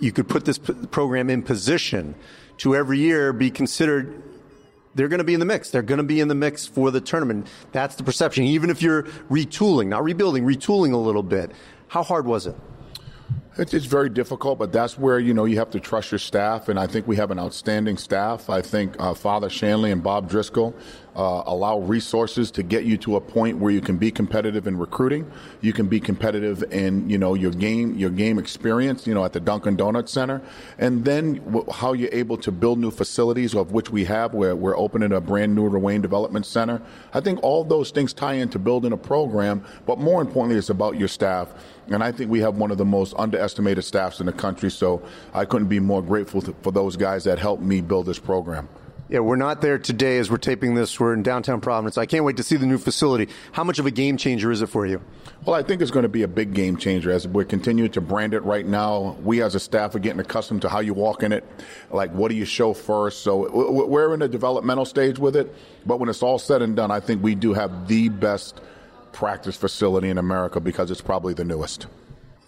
you 0.00 0.12
could 0.12 0.28
put 0.28 0.44
this 0.44 0.58
program 0.58 1.30
in 1.30 1.42
position 1.42 2.14
to 2.58 2.74
every 2.74 2.98
year 2.98 3.32
be 3.32 3.50
considered 3.50 4.22
they're 4.94 5.08
going 5.08 5.18
to 5.18 5.24
be 5.24 5.34
in 5.34 5.40
the 5.40 5.46
mix. 5.46 5.70
They're 5.70 5.82
going 5.82 5.98
to 5.98 6.04
be 6.04 6.20
in 6.20 6.28
the 6.28 6.34
mix 6.34 6.66
for 6.66 6.90
the 6.90 7.02
tournament. 7.02 7.48
That's 7.72 7.96
the 7.96 8.02
perception. 8.02 8.44
Even 8.44 8.70
if 8.70 8.80
you're 8.80 9.02
retooling, 9.30 9.88
not 9.88 10.02
rebuilding, 10.02 10.44
retooling 10.44 10.94
a 10.94 10.96
little 10.96 11.22
bit. 11.22 11.52
How 11.88 12.02
hard 12.02 12.24
was 12.24 12.46
it? 12.46 12.56
It's, 13.58 13.74
it's 13.74 13.84
very 13.84 14.08
difficult, 14.08 14.58
but 14.58 14.72
that's 14.72 14.98
where 14.98 15.18
you 15.18 15.34
know 15.34 15.44
you 15.44 15.58
have 15.58 15.70
to 15.70 15.80
trust 15.80 16.12
your 16.12 16.18
staff, 16.18 16.68
and 16.68 16.78
I 16.78 16.86
think 16.86 17.06
we 17.06 17.16
have 17.16 17.30
an 17.30 17.38
outstanding 17.38 17.96
staff. 17.96 18.50
I 18.50 18.62
think 18.62 18.96
uh, 18.98 19.14
Father 19.14 19.48
Shanley 19.48 19.90
and 19.90 20.02
Bob 20.02 20.28
Driscoll 20.28 20.74
uh, 21.16 21.42
allow 21.46 21.78
resources 21.78 22.50
to 22.50 22.62
get 22.62 22.84
you 22.84 22.98
to 22.98 23.16
a 23.16 23.20
point 23.20 23.58
where 23.58 23.72
you 23.72 23.80
can 23.80 23.96
be 23.96 24.10
competitive 24.10 24.66
in 24.66 24.76
recruiting, 24.76 25.30
you 25.62 25.72
can 25.72 25.86
be 25.86 25.98
competitive 25.98 26.62
in 26.72 27.08
you 27.08 27.16
know 27.16 27.34
your 27.34 27.50
game 27.50 27.94
your 27.94 28.10
game 28.10 28.38
experience, 28.38 29.06
you 29.06 29.14
know 29.14 29.24
at 29.24 29.32
the 29.32 29.40
Dunkin' 29.40 29.76
Donuts 29.76 30.12
Center, 30.12 30.42
and 30.78 31.04
then 31.04 31.36
w- 31.46 31.64
how 31.72 31.94
you're 31.94 32.12
able 32.12 32.36
to 32.36 32.52
build 32.52 32.78
new 32.78 32.90
facilities, 32.90 33.54
of 33.54 33.72
which 33.72 33.90
we 33.90 34.04
have. 34.04 34.34
Where 34.34 34.54
we're 34.54 34.76
opening 34.76 35.12
a 35.12 35.20
brand 35.20 35.54
new 35.54 35.70
Ruane 35.70 36.02
Development 36.02 36.44
Center. 36.44 36.82
I 37.14 37.20
think 37.20 37.42
all 37.42 37.64
those 37.64 37.90
things 37.90 38.12
tie 38.12 38.34
into 38.34 38.58
building 38.58 38.92
a 38.92 38.98
program, 38.98 39.64
but 39.86 39.98
more 39.98 40.20
importantly, 40.20 40.58
it's 40.58 40.70
about 40.70 40.98
your 40.98 41.08
staff. 41.08 41.54
And 41.88 42.02
I 42.02 42.12
think 42.12 42.30
we 42.30 42.40
have 42.40 42.56
one 42.56 42.70
of 42.70 42.78
the 42.78 42.84
most 42.84 43.14
underestimated 43.16 43.84
staffs 43.84 44.20
in 44.20 44.26
the 44.26 44.32
country. 44.32 44.70
So 44.70 45.02
I 45.32 45.44
couldn't 45.44 45.68
be 45.68 45.80
more 45.80 46.02
grateful 46.02 46.40
for 46.62 46.72
those 46.72 46.96
guys 46.96 47.24
that 47.24 47.38
helped 47.38 47.62
me 47.62 47.80
build 47.80 48.06
this 48.06 48.18
program. 48.18 48.68
Yeah, 49.08 49.20
we're 49.20 49.36
not 49.36 49.60
there 49.60 49.78
today 49.78 50.18
as 50.18 50.28
we're 50.32 50.36
taping 50.36 50.74
this. 50.74 50.98
We're 50.98 51.14
in 51.14 51.22
downtown 51.22 51.60
Providence. 51.60 51.96
I 51.96 52.06
can't 52.06 52.24
wait 52.24 52.38
to 52.38 52.42
see 52.42 52.56
the 52.56 52.66
new 52.66 52.76
facility. 52.76 53.28
How 53.52 53.62
much 53.62 53.78
of 53.78 53.86
a 53.86 53.92
game 53.92 54.16
changer 54.16 54.50
is 54.50 54.62
it 54.62 54.66
for 54.66 54.84
you? 54.84 55.00
Well, 55.44 55.54
I 55.54 55.62
think 55.62 55.80
it's 55.80 55.92
going 55.92 56.02
to 56.02 56.08
be 56.08 56.24
a 56.24 56.28
big 56.28 56.54
game 56.54 56.76
changer 56.76 57.12
as 57.12 57.28
we're 57.28 57.44
continuing 57.44 57.92
to 57.92 58.00
brand 58.00 58.34
it 58.34 58.40
right 58.40 58.66
now. 58.66 59.16
We 59.22 59.42
as 59.42 59.54
a 59.54 59.60
staff 59.60 59.94
are 59.94 60.00
getting 60.00 60.18
accustomed 60.18 60.62
to 60.62 60.68
how 60.68 60.80
you 60.80 60.92
walk 60.92 61.22
in 61.22 61.30
it. 61.30 61.44
Like, 61.92 62.10
what 62.10 62.30
do 62.30 62.34
you 62.34 62.44
show 62.44 62.74
first? 62.74 63.22
So 63.22 63.48
we're 63.86 64.12
in 64.12 64.22
a 64.22 64.28
developmental 64.28 64.84
stage 64.84 65.20
with 65.20 65.36
it. 65.36 65.54
But 65.86 66.00
when 66.00 66.08
it's 66.08 66.24
all 66.24 66.40
said 66.40 66.60
and 66.62 66.74
done, 66.74 66.90
I 66.90 66.98
think 66.98 67.22
we 67.22 67.36
do 67.36 67.52
have 67.54 67.86
the 67.86 68.08
best 68.08 68.60
practice 69.12 69.56
facility 69.56 70.08
in 70.08 70.18
America 70.18 70.58
because 70.58 70.90
it's 70.90 71.00
probably 71.00 71.32
the 71.32 71.44
newest. 71.44 71.86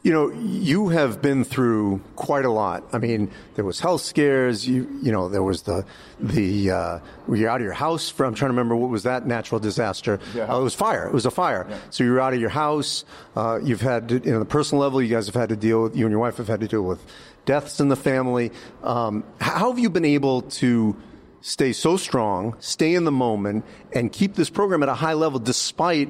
You 0.02 0.12
know, 0.12 0.30
you 0.30 0.88
have 0.90 1.20
been 1.20 1.44
through 1.44 2.00
quite 2.14 2.44
a 2.44 2.50
lot. 2.50 2.84
I 2.92 2.98
mean, 2.98 3.30
there 3.56 3.64
was 3.64 3.80
health 3.80 4.00
scares. 4.02 4.66
You, 4.66 4.88
you 5.02 5.10
know, 5.10 5.28
there 5.28 5.42
was 5.42 5.62
the 5.62 5.84
the 6.20 6.70
uh, 6.70 6.98
you're 7.32 7.50
out 7.50 7.60
of 7.60 7.64
your 7.64 7.72
house. 7.72 8.08
For, 8.08 8.24
I'm 8.24 8.34
trying 8.34 8.50
to 8.50 8.52
remember 8.52 8.76
what 8.76 8.90
was 8.90 9.02
that 9.02 9.26
natural 9.26 9.60
disaster. 9.60 10.20
Yeah. 10.34 10.54
Uh, 10.54 10.60
it 10.60 10.62
was 10.62 10.74
fire. 10.74 11.06
It 11.06 11.12
was 11.12 11.26
a 11.26 11.32
fire. 11.32 11.66
Yeah. 11.68 11.78
So 11.90 12.04
you're 12.04 12.20
out 12.20 12.32
of 12.32 12.40
your 12.40 12.48
house. 12.50 13.04
Uh, 13.34 13.58
you've 13.62 13.80
had, 13.80 14.08
to, 14.10 14.18
you 14.20 14.30
know, 14.30 14.38
the 14.38 14.44
personal 14.44 14.82
level. 14.82 15.02
You 15.02 15.08
guys 15.08 15.26
have 15.26 15.34
had 15.34 15.48
to 15.48 15.56
deal 15.56 15.82
with. 15.82 15.96
You 15.96 16.06
and 16.06 16.12
your 16.12 16.20
wife 16.20 16.36
have 16.36 16.48
had 16.48 16.60
to 16.60 16.68
deal 16.68 16.82
with 16.82 17.04
deaths 17.44 17.80
in 17.80 17.88
the 17.88 17.96
family. 17.96 18.52
Um, 18.84 19.24
how 19.40 19.70
have 19.70 19.78
you 19.78 19.90
been 19.90 20.04
able 20.04 20.42
to 20.42 20.96
stay 21.40 21.72
so 21.72 21.96
strong, 21.96 22.54
stay 22.60 22.94
in 22.94 23.04
the 23.04 23.12
moment, 23.12 23.64
and 23.92 24.12
keep 24.12 24.34
this 24.34 24.50
program 24.50 24.82
at 24.82 24.88
a 24.88 24.94
high 24.94 25.14
level 25.14 25.38
despite 25.38 26.08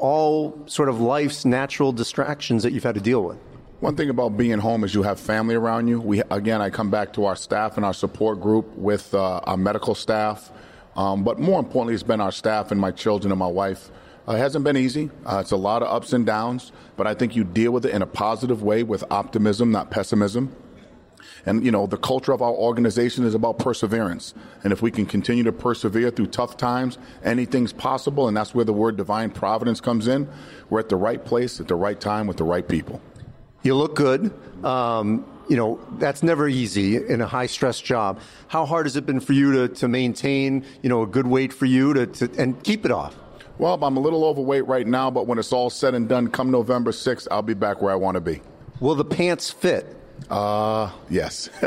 all 0.00 0.58
sort 0.66 0.88
of 0.88 1.00
life's 1.00 1.44
natural 1.44 1.92
distractions 1.92 2.62
that 2.62 2.72
you've 2.72 2.82
had 2.82 2.96
to 2.96 3.00
deal 3.00 3.22
with? 3.22 3.38
One 3.80 3.96
thing 3.96 4.10
about 4.10 4.36
being 4.36 4.58
home 4.58 4.84
is 4.84 4.94
you 4.94 5.02
have 5.04 5.18
family 5.18 5.54
around 5.54 5.88
you. 5.88 6.00
We 6.00 6.20
again, 6.30 6.60
I 6.60 6.68
come 6.68 6.90
back 6.90 7.12
to 7.14 7.24
our 7.24 7.36
staff 7.36 7.76
and 7.76 7.86
our 7.86 7.94
support 7.94 8.40
group 8.40 8.66
with 8.76 9.14
uh, 9.14 9.40
our 9.44 9.56
medical 9.56 9.94
staff, 9.94 10.50
um, 10.96 11.24
but 11.24 11.38
more 11.38 11.58
importantly, 11.58 11.94
it's 11.94 12.02
been 12.02 12.20
our 12.20 12.32
staff 12.32 12.72
and 12.72 12.80
my 12.80 12.90
children 12.90 13.32
and 13.32 13.38
my 13.38 13.46
wife. 13.46 13.90
Uh, 14.28 14.32
it 14.32 14.38
hasn't 14.38 14.64
been 14.64 14.76
easy. 14.76 15.10
Uh, 15.24 15.38
it's 15.40 15.52
a 15.52 15.56
lot 15.56 15.82
of 15.82 15.88
ups 15.88 16.12
and 16.12 16.26
downs, 16.26 16.72
but 16.96 17.06
I 17.06 17.14
think 17.14 17.34
you 17.34 17.42
deal 17.42 17.72
with 17.72 17.86
it 17.86 17.92
in 17.92 18.02
a 18.02 18.06
positive 18.06 18.62
way 18.62 18.82
with 18.82 19.02
optimism, 19.10 19.70
not 19.70 19.90
pessimism. 19.90 20.54
And, 21.46 21.64
you 21.64 21.70
know, 21.70 21.86
the 21.86 21.96
culture 21.96 22.32
of 22.32 22.42
our 22.42 22.52
organization 22.52 23.24
is 23.24 23.34
about 23.34 23.58
perseverance. 23.58 24.34
And 24.64 24.72
if 24.72 24.82
we 24.82 24.90
can 24.90 25.06
continue 25.06 25.44
to 25.44 25.52
persevere 25.52 26.10
through 26.10 26.28
tough 26.28 26.56
times, 26.56 26.98
anything's 27.24 27.72
possible. 27.72 28.28
And 28.28 28.36
that's 28.36 28.54
where 28.54 28.64
the 28.64 28.72
word 28.72 28.96
divine 28.96 29.30
providence 29.30 29.80
comes 29.80 30.08
in. 30.08 30.28
We're 30.68 30.80
at 30.80 30.88
the 30.88 30.96
right 30.96 31.24
place 31.24 31.60
at 31.60 31.68
the 31.68 31.74
right 31.74 32.00
time 32.00 32.26
with 32.26 32.36
the 32.36 32.44
right 32.44 32.66
people. 32.66 33.00
You 33.62 33.74
look 33.74 33.96
good. 33.96 34.32
Um, 34.64 35.26
you 35.48 35.56
know, 35.56 35.80
that's 35.98 36.22
never 36.22 36.48
easy 36.48 36.96
in 36.96 37.20
a 37.20 37.26
high 37.26 37.46
stress 37.46 37.80
job. 37.80 38.20
How 38.46 38.64
hard 38.64 38.86
has 38.86 38.94
it 38.96 39.04
been 39.04 39.18
for 39.18 39.32
you 39.32 39.52
to, 39.52 39.68
to 39.74 39.88
maintain, 39.88 40.64
you 40.80 40.88
know, 40.88 41.02
a 41.02 41.06
good 41.06 41.26
weight 41.26 41.52
for 41.52 41.66
you 41.66 41.92
to, 41.92 42.06
to 42.06 42.30
and 42.38 42.62
keep 42.62 42.84
it 42.84 42.92
off? 42.92 43.16
Well, 43.58 43.78
I'm 43.82 43.96
a 43.96 44.00
little 44.00 44.24
overweight 44.24 44.66
right 44.66 44.86
now, 44.86 45.10
but 45.10 45.26
when 45.26 45.38
it's 45.38 45.52
all 45.52 45.68
said 45.68 45.94
and 45.94 46.08
done, 46.08 46.28
come 46.28 46.50
November 46.50 46.92
6th, 46.92 47.28
I'll 47.30 47.42
be 47.42 47.52
back 47.52 47.82
where 47.82 47.92
I 47.92 47.96
want 47.96 48.14
to 48.14 48.20
be. 48.20 48.40
Will 48.78 48.94
the 48.94 49.04
pants 49.04 49.50
fit? 49.50 49.99
Uh, 50.28 50.90
yes. 51.08 51.48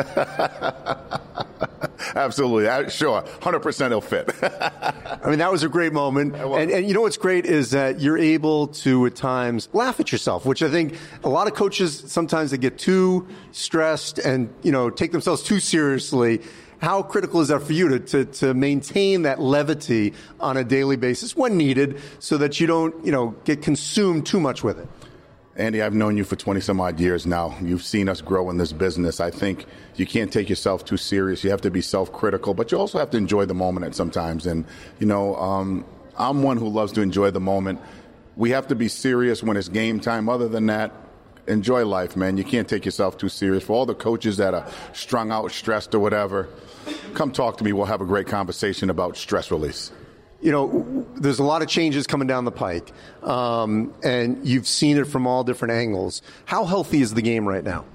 Absolutely. 2.15 2.67
I, 2.67 2.87
sure. 2.87 3.21
100% 3.23 3.85
it'll 3.85 4.01
fit. 4.01 4.29
I 4.41 5.29
mean, 5.29 5.39
that 5.39 5.51
was 5.51 5.63
a 5.63 5.69
great 5.69 5.93
moment. 5.93 6.35
And, 6.35 6.69
and 6.71 6.87
you 6.87 6.93
know 6.93 7.01
what's 7.01 7.17
great 7.17 7.45
is 7.45 7.71
that 7.71 7.99
you're 7.99 8.17
able 8.17 8.67
to, 8.67 9.05
at 9.05 9.15
times, 9.15 9.69
laugh 9.73 9.99
at 9.99 10.11
yourself, 10.11 10.45
which 10.45 10.61
I 10.61 10.69
think 10.69 10.97
a 11.23 11.29
lot 11.29 11.47
of 11.47 11.53
coaches 11.53 12.03
sometimes 12.07 12.51
they 12.51 12.57
get 12.57 12.77
too 12.77 13.27
stressed 13.51 14.19
and, 14.19 14.53
you 14.63 14.71
know, 14.71 14.89
take 14.89 15.11
themselves 15.11 15.43
too 15.43 15.59
seriously. 15.59 16.41
How 16.79 17.01
critical 17.01 17.39
is 17.39 17.47
that 17.47 17.61
for 17.61 17.73
you 17.73 17.87
to, 17.89 17.99
to, 17.99 18.25
to 18.25 18.53
maintain 18.53 19.21
that 19.21 19.39
levity 19.39 20.13
on 20.39 20.57
a 20.57 20.63
daily 20.63 20.97
basis 20.97 21.35
when 21.35 21.57
needed 21.57 22.01
so 22.19 22.37
that 22.37 22.59
you 22.59 22.67
don't, 22.67 23.05
you 23.05 23.11
know, 23.11 23.35
get 23.45 23.61
consumed 23.61 24.25
too 24.25 24.39
much 24.39 24.63
with 24.63 24.79
it? 24.79 24.87
Andy, 25.55 25.83
I've 25.83 25.93
known 25.93 26.17
you 26.17 26.23
for 26.23 26.35
20 26.35 26.61
some 26.61 26.81
odd 26.81 26.99
years 26.99 27.27
now. 27.27 27.55
You've 27.61 27.83
seen 27.83 28.09
us 28.09 28.21
grow 28.21 28.49
in 28.49 28.57
this 28.57 28.73
business. 28.73 29.19
I 29.19 29.29
think 29.29 29.67
you 29.95 30.07
can't 30.07 30.33
take 30.33 30.49
yourself 30.49 30.83
too 30.83 30.97
serious. 30.97 31.43
You 31.43 31.51
have 31.51 31.61
to 31.61 31.69
be 31.69 31.81
self 31.81 32.11
critical, 32.11 32.55
but 32.55 32.71
you 32.71 32.79
also 32.79 32.97
have 32.97 33.11
to 33.11 33.17
enjoy 33.17 33.45
the 33.45 33.53
moment 33.53 33.85
at 33.85 33.93
sometimes. 33.93 34.47
And, 34.47 34.65
you 34.99 35.05
know, 35.05 35.35
um, 35.35 35.85
I'm 36.17 36.41
one 36.41 36.57
who 36.57 36.67
loves 36.67 36.91
to 36.93 37.01
enjoy 37.01 37.29
the 37.29 37.39
moment. 37.39 37.79
We 38.35 38.49
have 38.49 38.67
to 38.69 38.75
be 38.75 38.87
serious 38.87 39.43
when 39.43 39.55
it's 39.55 39.69
game 39.69 39.99
time. 39.99 40.27
Other 40.27 40.47
than 40.47 40.65
that, 40.67 40.91
enjoy 41.45 41.85
life, 41.85 42.15
man. 42.15 42.35
You 42.35 42.43
can't 42.43 42.67
take 42.67 42.83
yourself 42.83 43.19
too 43.19 43.29
serious. 43.29 43.63
For 43.63 43.73
all 43.73 43.85
the 43.85 43.93
coaches 43.93 44.37
that 44.37 44.55
are 44.55 44.67
strung 44.93 45.31
out, 45.31 45.51
stressed, 45.51 45.93
or 45.93 45.99
whatever, 45.99 46.49
come 47.13 47.31
talk 47.31 47.57
to 47.57 47.63
me. 47.63 47.73
We'll 47.73 47.85
have 47.85 48.01
a 48.01 48.05
great 48.05 48.25
conversation 48.25 48.89
about 48.89 49.17
stress 49.17 49.51
release 49.51 49.91
you 50.43 50.51
know, 50.51 51.05
there's 51.15 51.39
a 51.39 51.43
lot 51.43 51.61
of 51.61 51.69
changes 51.69 52.05
coming 52.05 52.27
down 52.27 52.43
the 52.43 52.51
pike, 52.51 52.91
um, 53.23 53.93
and 54.03 54.45
you've 54.45 54.67
seen 54.67 54.97
it 54.97 55.07
from 55.07 55.25
all 55.25 55.45
different 55.45 55.73
angles. 55.73 56.21
How 56.43 56.65
healthy 56.65 57.01
is 57.01 57.13
the 57.13 57.21
game 57.21 57.47
right 57.47 57.63
now? 57.63 57.85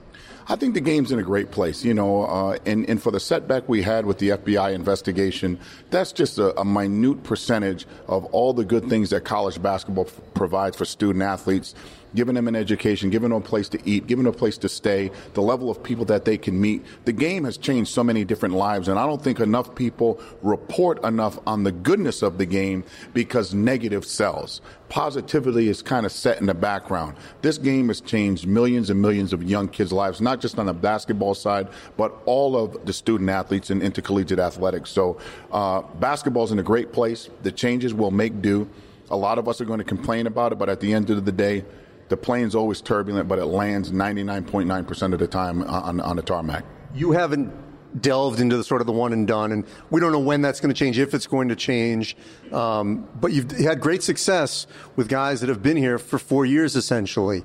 I 0.50 0.56
think 0.56 0.72
the 0.72 0.80
game's 0.80 1.12
in 1.12 1.18
a 1.18 1.22
great 1.22 1.50
place, 1.50 1.84
you 1.84 1.92
know, 1.92 2.24
uh, 2.24 2.56
and, 2.64 2.88
and 2.88 3.02
for 3.02 3.10
the 3.10 3.20
setback 3.20 3.68
we 3.68 3.82
had 3.82 4.06
with 4.06 4.16
the 4.16 4.30
FBI 4.30 4.72
investigation, 4.72 5.60
that's 5.90 6.10
just 6.10 6.38
a, 6.38 6.58
a 6.58 6.64
minute 6.64 7.22
percentage 7.22 7.86
of 8.06 8.24
all 8.26 8.54
the 8.54 8.64
good 8.64 8.88
things 8.88 9.10
that 9.10 9.26
college 9.26 9.60
basketball 9.60 10.06
provides 10.32 10.74
for 10.74 10.86
student 10.86 11.22
athletes 11.22 11.74
giving 12.14 12.34
them 12.34 12.48
an 12.48 12.56
education, 12.56 13.10
giving 13.10 13.30
them 13.30 13.38
a 13.38 13.44
place 13.44 13.68
to 13.70 13.78
eat, 13.88 14.06
giving 14.06 14.24
them 14.24 14.34
a 14.34 14.36
place 14.36 14.58
to 14.58 14.68
stay, 14.68 15.10
the 15.34 15.42
level 15.42 15.70
of 15.70 15.82
people 15.82 16.04
that 16.06 16.24
they 16.24 16.38
can 16.38 16.60
meet. 16.60 16.84
The 17.04 17.12
game 17.12 17.44
has 17.44 17.56
changed 17.56 17.90
so 17.90 18.02
many 18.02 18.24
different 18.24 18.54
lives, 18.54 18.88
and 18.88 18.98
I 18.98 19.06
don't 19.06 19.22
think 19.22 19.40
enough 19.40 19.74
people 19.74 20.20
report 20.42 21.02
enough 21.04 21.38
on 21.46 21.64
the 21.64 21.72
goodness 21.72 22.22
of 22.22 22.38
the 22.38 22.46
game 22.46 22.84
because 23.14 23.54
negative 23.54 24.04
sells. 24.04 24.60
Positivity 24.88 25.68
is 25.68 25.82
kind 25.82 26.06
of 26.06 26.12
set 26.12 26.40
in 26.40 26.46
the 26.46 26.54
background. 26.54 27.14
This 27.42 27.58
game 27.58 27.88
has 27.88 28.00
changed 28.00 28.46
millions 28.46 28.88
and 28.88 29.00
millions 29.00 29.32
of 29.32 29.42
young 29.42 29.68
kids' 29.68 29.92
lives, 29.92 30.20
not 30.20 30.40
just 30.40 30.58
on 30.58 30.66
the 30.66 30.72
basketball 30.72 31.34
side, 31.34 31.68
but 31.96 32.16
all 32.24 32.56
of 32.56 32.86
the 32.86 32.92
student 32.92 33.28
athletes 33.28 33.70
in 33.70 33.82
intercollegiate 33.82 34.38
athletics. 34.38 34.90
So, 34.90 35.18
uh, 35.52 35.82
basketball's 36.00 36.52
in 36.52 36.58
a 36.58 36.62
great 36.62 36.92
place. 36.92 37.28
The 37.42 37.52
changes 37.52 37.92
will 37.92 38.10
make 38.10 38.40
do. 38.40 38.68
A 39.10 39.16
lot 39.16 39.38
of 39.38 39.48
us 39.48 39.60
are 39.60 39.64
going 39.64 39.78
to 39.78 39.84
complain 39.84 40.26
about 40.26 40.52
it, 40.52 40.58
but 40.58 40.68
at 40.68 40.80
the 40.80 40.92
end 40.92 41.10
of 41.10 41.24
the 41.24 41.32
day, 41.32 41.64
the 42.08 42.16
plane's 42.16 42.54
always 42.54 42.80
turbulent, 42.80 43.28
but 43.28 43.38
it 43.38 43.46
lands 43.46 43.92
99.9% 43.92 45.12
of 45.12 45.18
the 45.18 45.26
time 45.26 45.62
on, 45.64 46.00
on 46.00 46.16
the 46.16 46.22
tarmac. 46.22 46.64
You 46.94 47.12
haven't 47.12 47.52
delved 48.00 48.40
into 48.40 48.56
the 48.56 48.64
sort 48.64 48.80
of 48.80 48.86
the 48.86 48.92
one 48.92 49.12
and 49.12 49.26
done, 49.26 49.52
and 49.52 49.64
we 49.90 50.00
don't 50.00 50.12
know 50.12 50.18
when 50.18 50.42
that's 50.42 50.60
going 50.60 50.72
to 50.72 50.78
change, 50.78 50.98
if 50.98 51.14
it's 51.14 51.26
going 51.26 51.48
to 51.48 51.56
change. 51.56 52.16
Um, 52.52 53.08
but 53.20 53.32
you've 53.32 53.50
had 53.50 53.80
great 53.80 54.02
success 54.02 54.66
with 54.96 55.08
guys 55.08 55.40
that 55.40 55.48
have 55.48 55.62
been 55.62 55.76
here 55.76 55.98
for 55.98 56.18
four 56.18 56.44
years, 56.46 56.76
essentially. 56.76 57.44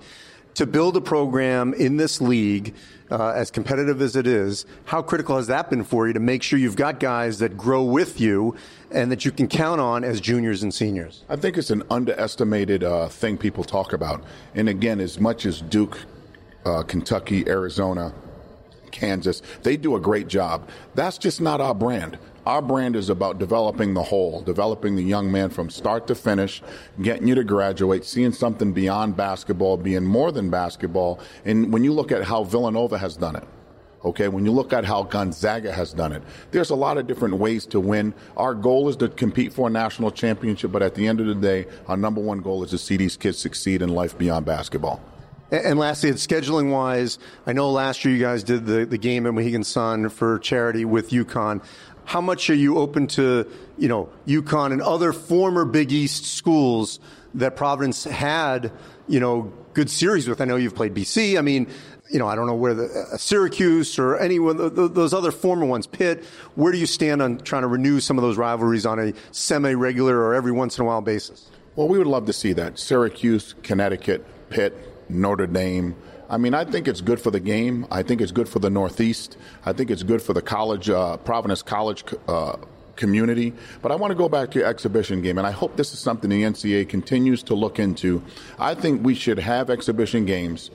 To 0.56 0.68
build 0.68 0.96
a 0.96 1.02
program 1.02 1.74
in 1.74 1.98
this 1.98 2.22
league 2.22 2.76
uh, 3.10 3.30
as 3.30 3.50
competitive 3.50 4.02
as 4.02 4.16
it 4.16 4.28
is, 4.28 4.66
how 4.86 5.02
critical 5.02 5.38
has 5.38 5.48
that 5.48 5.70
been 5.70 5.84
for 5.84 6.08
you 6.08 6.14
to 6.14 6.20
make 6.20 6.44
sure 6.44 6.60
you've 6.60 6.76
got 6.76 7.00
guys 7.00 7.40
that 7.40 7.58
grow 7.58 7.84
with 7.84 8.22
you 8.22 8.56
and 8.92 9.12
that 9.12 9.26
you 9.26 9.32
can 9.32 9.48
count 9.48 9.82
on 9.82 10.04
as 10.04 10.22
juniors 10.22 10.62
and 10.62 10.72
seniors? 10.72 11.24
I 11.28 11.38
think 11.38 11.58
it's 11.58 11.72
an 11.72 11.82
underestimated 11.90 12.84
uh, 12.84 13.08
thing 13.08 13.38
people 13.38 13.64
talk 13.64 13.94
about. 13.94 14.24
And 14.54 14.70
again, 14.70 15.00
as 15.00 15.20
much 15.20 15.48
as 15.48 15.60
Duke, 15.60 15.98
uh, 16.66 16.84
Kentucky, 16.84 17.48
Arizona, 17.48 18.14
Kansas, 18.92 19.42
they 19.64 19.76
do 19.76 19.96
a 19.96 20.00
great 20.00 20.28
job. 20.28 20.70
That's 20.94 21.18
just 21.18 21.42
not 21.42 21.62
our 21.62 21.74
brand. 21.74 22.20
Our 22.46 22.62
brand 22.62 22.96
is 22.96 23.10
about 23.10 23.40
developing 23.40 23.94
the 23.94 24.04
whole, 24.04 24.42
developing 24.42 24.96
the 24.96 25.04
young 25.04 25.32
man 25.32 25.50
from 25.50 25.70
start 25.70 26.08
to 26.08 26.16
finish, 26.16 26.62
getting 27.02 27.28
you 27.28 27.36
to 27.36 27.44
graduate, 27.44 28.04
seeing 28.04 28.34
something 28.34 28.74
beyond 28.74 29.16
basketball, 29.16 29.78
being 29.78 30.04
more 30.04 30.32
than 30.32 30.50
basketball. 30.50 31.20
And 31.46 31.72
when 31.72 31.84
you 31.84 31.94
look 31.94 32.12
at 32.12 32.24
how 32.24 32.44
Villanova 32.44 32.98
has 32.98 33.16
done 33.16 33.38
it, 33.38 33.48
Okay, 34.06 34.28
when 34.28 34.44
you 34.44 34.52
look 34.52 34.74
at 34.74 34.84
how 34.84 35.04
Gonzaga 35.04 35.72
has 35.72 35.94
done 35.94 36.12
it, 36.12 36.22
there's 36.52 36.72
a 36.72 36.76
lot 36.76 36.98
of 36.98 37.08
different 37.08 37.36
ways 37.36 37.66
to 37.68 37.80
win. 37.80 38.14
Our 38.36 38.54
goal 38.54 38.90
is 38.90 38.98
to 38.98 39.08
compete 39.08 39.54
for 39.54 39.68
a 39.68 39.72
national 39.72 40.12
championship, 40.12 40.74
but 40.74 40.82
at 40.82 40.94
the 40.94 41.08
end 41.08 41.22
of 41.22 41.28
the 41.28 41.36
day, 41.36 41.68
our 41.88 41.96
number 41.96 42.20
one 42.20 42.40
goal 42.40 42.64
is 42.64 42.72
to 42.72 42.78
see 42.78 42.98
these 42.98 43.16
kids 43.16 43.38
succeed 43.38 43.82
in 43.82 43.88
life 43.88 44.18
beyond 44.18 44.46
basketball. 44.46 45.02
And 45.52 45.78
lastly, 45.78 46.10
it's 46.10 46.26
scheduling 46.26 46.72
wise, 46.72 47.20
I 47.46 47.54
know 47.54 47.70
last 47.70 48.04
year 48.04 48.14
you 48.16 48.20
guys 48.20 48.44
did 48.44 48.66
the, 48.66 48.86
the 48.86 48.98
game 48.98 49.28
at 49.28 49.36
Mohegan 49.36 49.64
Sun 49.64 50.10
for 50.10 50.40
charity 50.40 50.84
with 50.84 51.12
UConn 51.12 51.64
how 52.06 52.22
much 52.22 52.50
are 52.50 52.56
you 52.56 52.78
open 52.78 53.08
to, 53.08 53.50
you 53.78 53.88
know, 53.88 54.10
UConn 54.28 54.72
and 54.72 54.82
other 54.82 55.14
former 55.14 55.66
Big 55.66 55.92
East 55.92 56.26
schools 56.26 57.00
that 57.36 57.56
Providence 57.56 58.04
had, 58.04 58.72
you 59.08 59.20
know, 59.20 59.52
good 59.74 59.90
series 59.90 60.28
with? 60.28 60.42
I 60.42 60.46
know 60.46 60.56
you've 60.56 60.76
played 60.76 60.94
BC. 60.94 61.38
I 61.38 61.42
mean, 61.42 61.68
you 62.10 62.20
know, 62.20 62.28
I 62.28 62.36
don't 62.36 62.46
know 62.46 62.56
where 62.56 62.74
the 62.74 62.86
uh, 62.86 63.18
Syracuse 63.18 63.98
or 63.98 64.18
any 64.18 64.38
of 64.38 64.76
those 64.94 65.14
other 65.14 65.32
former 65.32 65.66
ones, 65.66 65.88
Pitt. 65.88 66.24
Where 66.56 66.72
do 66.72 66.78
you 66.78 66.86
stand 66.86 67.22
on 67.22 67.40
trying 67.40 67.64
to 67.64 67.68
renew 67.68 68.00
some 68.00 68.18
of 68.18 68.22
those 68.22 68.38
rivalries 68.38 68.86
on 68.86 69.00
a 69.00 69.14
semi-regular 69.32 70.16
or 70.16 70.36
every 70.36 70.52
once 70.52 70.78
in 70.78 70.84
a 70.84 70.88
while 70.88 71.02
basis? 71.02 71.50
Well, 71.76 71.88
we 71.88 71.98
would 71.98 72.08
love 72.08 72.26
to 72.28 72.34
see 72.34 72.54
that. 72.54 72.78
Syracuse, 72.78 73.56
Connecticut, 73.64 74.26
Pitt, 74.50 74.78
Notre 75.10 75.48
Dame. 75.48 75.96
I 76.34 76.38
mean, 76.38 76.56
I 76.56 76.66
think 76.66 76.88
it's 76.88 77.00
good 77.00 77.22
for 77.22 77.30
the 77.30 77.40
game. 77.40 77.86
I 77.92 78.02
think 78.02 78.20
it's 78.20 78.32
good 78.32 78.50
for 78.50 78.58
the 78.58 78.72
Northeast. 78.72 79.38
I 79.68 79.72
think 79.72 79.92
it's 79.92 80.02
good 80.02 80.20
for 80.20 80.34
the 80.34 80.42
college, 80.42 80.90
uh, 80.90 81.18
Providence 81.18 81.62
College 81.62 82.04
uh, 82.28 82.56
community. 82.96 83.54
But 83.84 83.92
I 83.92 83.96
want 83.96 84.10
to 84.10 84.16
go 84.16 84.28
back 84.28 84.50
to 84.52 84.60
your 84.60 84.68
exhibition 84.68 85.22
game, 85.22 85.38
and 85.38 85.46
I 85.46 85.52
hope 85.52 85.78
this 85.78 85.94
is 85.94 86.00
something 86.00 86.32
the 86.32 86.42
NCAA 86.42 86.90
continues 86.90 87.44
to 87.44 87.54
look 87.54 87.78
into. 87.78 88.24
I 88.58 88.74
think 88.74 89.06
we 89.06 89.14
should 89.14 89.38
have 89.38 89.70
exhibition 89.70 90.26
games 90.26 90.72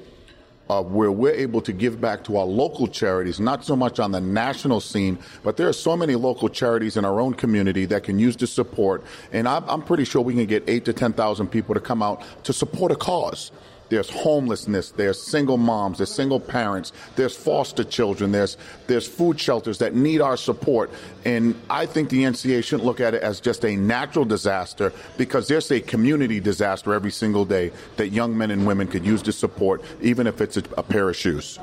uh, 0.70 0.80
where 0.80 1.10
we're 1.10 1.34
able 1.34 1.60
to 1.62 1.72
give 1.72 2.00
back 2.00 2.22
to 2.24 2.36
our 2.36 2.46
local 2.46 2.86
charities, 2.86 3.40
not 3.40 3.64
so 3.64 3.74
much 3.74 3.98
on 3.98 4.12
the 4.12 4.20
national 4.20 4.78
scene, 4.78 5.18
but 5.42 5.56
there 5.56 5.68
are 5.68 5.72
so 5.72 5.96
many 5.96 6.14
local 6.14 6.48
charities 6.48 6.96
in 6.96 7.04
our 7.04 7.20
own 7.20 7.34
community 7.34 7.84
that 7.84 8.04
can 8.04 8.20
use 8.20 8.36
the 8.36 8.46
support. 8.46 9.02
And 9.32 9.48
I'm, 9.48 9.68
I'm 9.68 9.82
pretty 9.82 10.04
sure 10.04 10.22
we 10.22 10.34
can 10.34 10.46
get 10.46 10.62
eight 10.68 10.84
to 10.84 10.92
10,000 10.92 11.48
people 11.48 11.74
to 11.74 11.80
come 11.80 12.00
out 12.00 12.22
to 12.44 12.52
support 12.52 12.92
a 12.92 12.96
cause. 12.96 13.50
There's 13.88 14.10
homelessness. 14.10 14.90
There's 14.90 15.20
single 15.20 15.56
moms. 15.56 15.98
There's 15.98 16.12
single 16.12 16.40
parents. 16.40 16.92
There's 17.16 17.36
foster 17.36 17.84
children. 17.84 18.32
There's 18.32 18.56
there's 18.86 19.06
food 19.06 19.40
shelters 19.40 19.78
that 19.78 19.94
need 19.94 20.20
our 20.20 20.36
support. 20.36 20.90
And 21.24 21.54
I 21.70 21.86
think 21.86 22.10
the 22.10 22.24
NCA 22.24 22.62
shouldn't 22.64 22.84
look 22.84 23.00
at 23.00 23.14
it 23.14 23.22
as 23.22 23.40
just 23.40 23.64
a 23.64 23.76
natural 23.76 24.24
disaster 24.24 24.92
because 25.16 25.48
there's 25.48 25.70
a 25.70 25.80
community 25.80 26.40
disaster 26.40 26.92
every 26.92 27.10
single 27.10 27.44
day 27.44 27.72
that 27.96 28.08
young 28.08 28.36
men 28.36 28.50
and 28.50 28.66
women 28.66 28.86
could 28.86 29.04
use 29.04 29.22
to 29.22 29.32
support, 29.32 29.82
even 30.00 30.26
if 30.26 30.40
it's 30.40 30.56
a, 30.56 30.62
a 30.76 30.82
pair 30.82 31.08
of 31.08 31.16
shoes. 31.16 31.58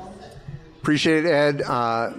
Appreciate 0.82 1.24
it, 1.24 1.30
Ed. 1.30 1.62
Uh, 1.62 2.12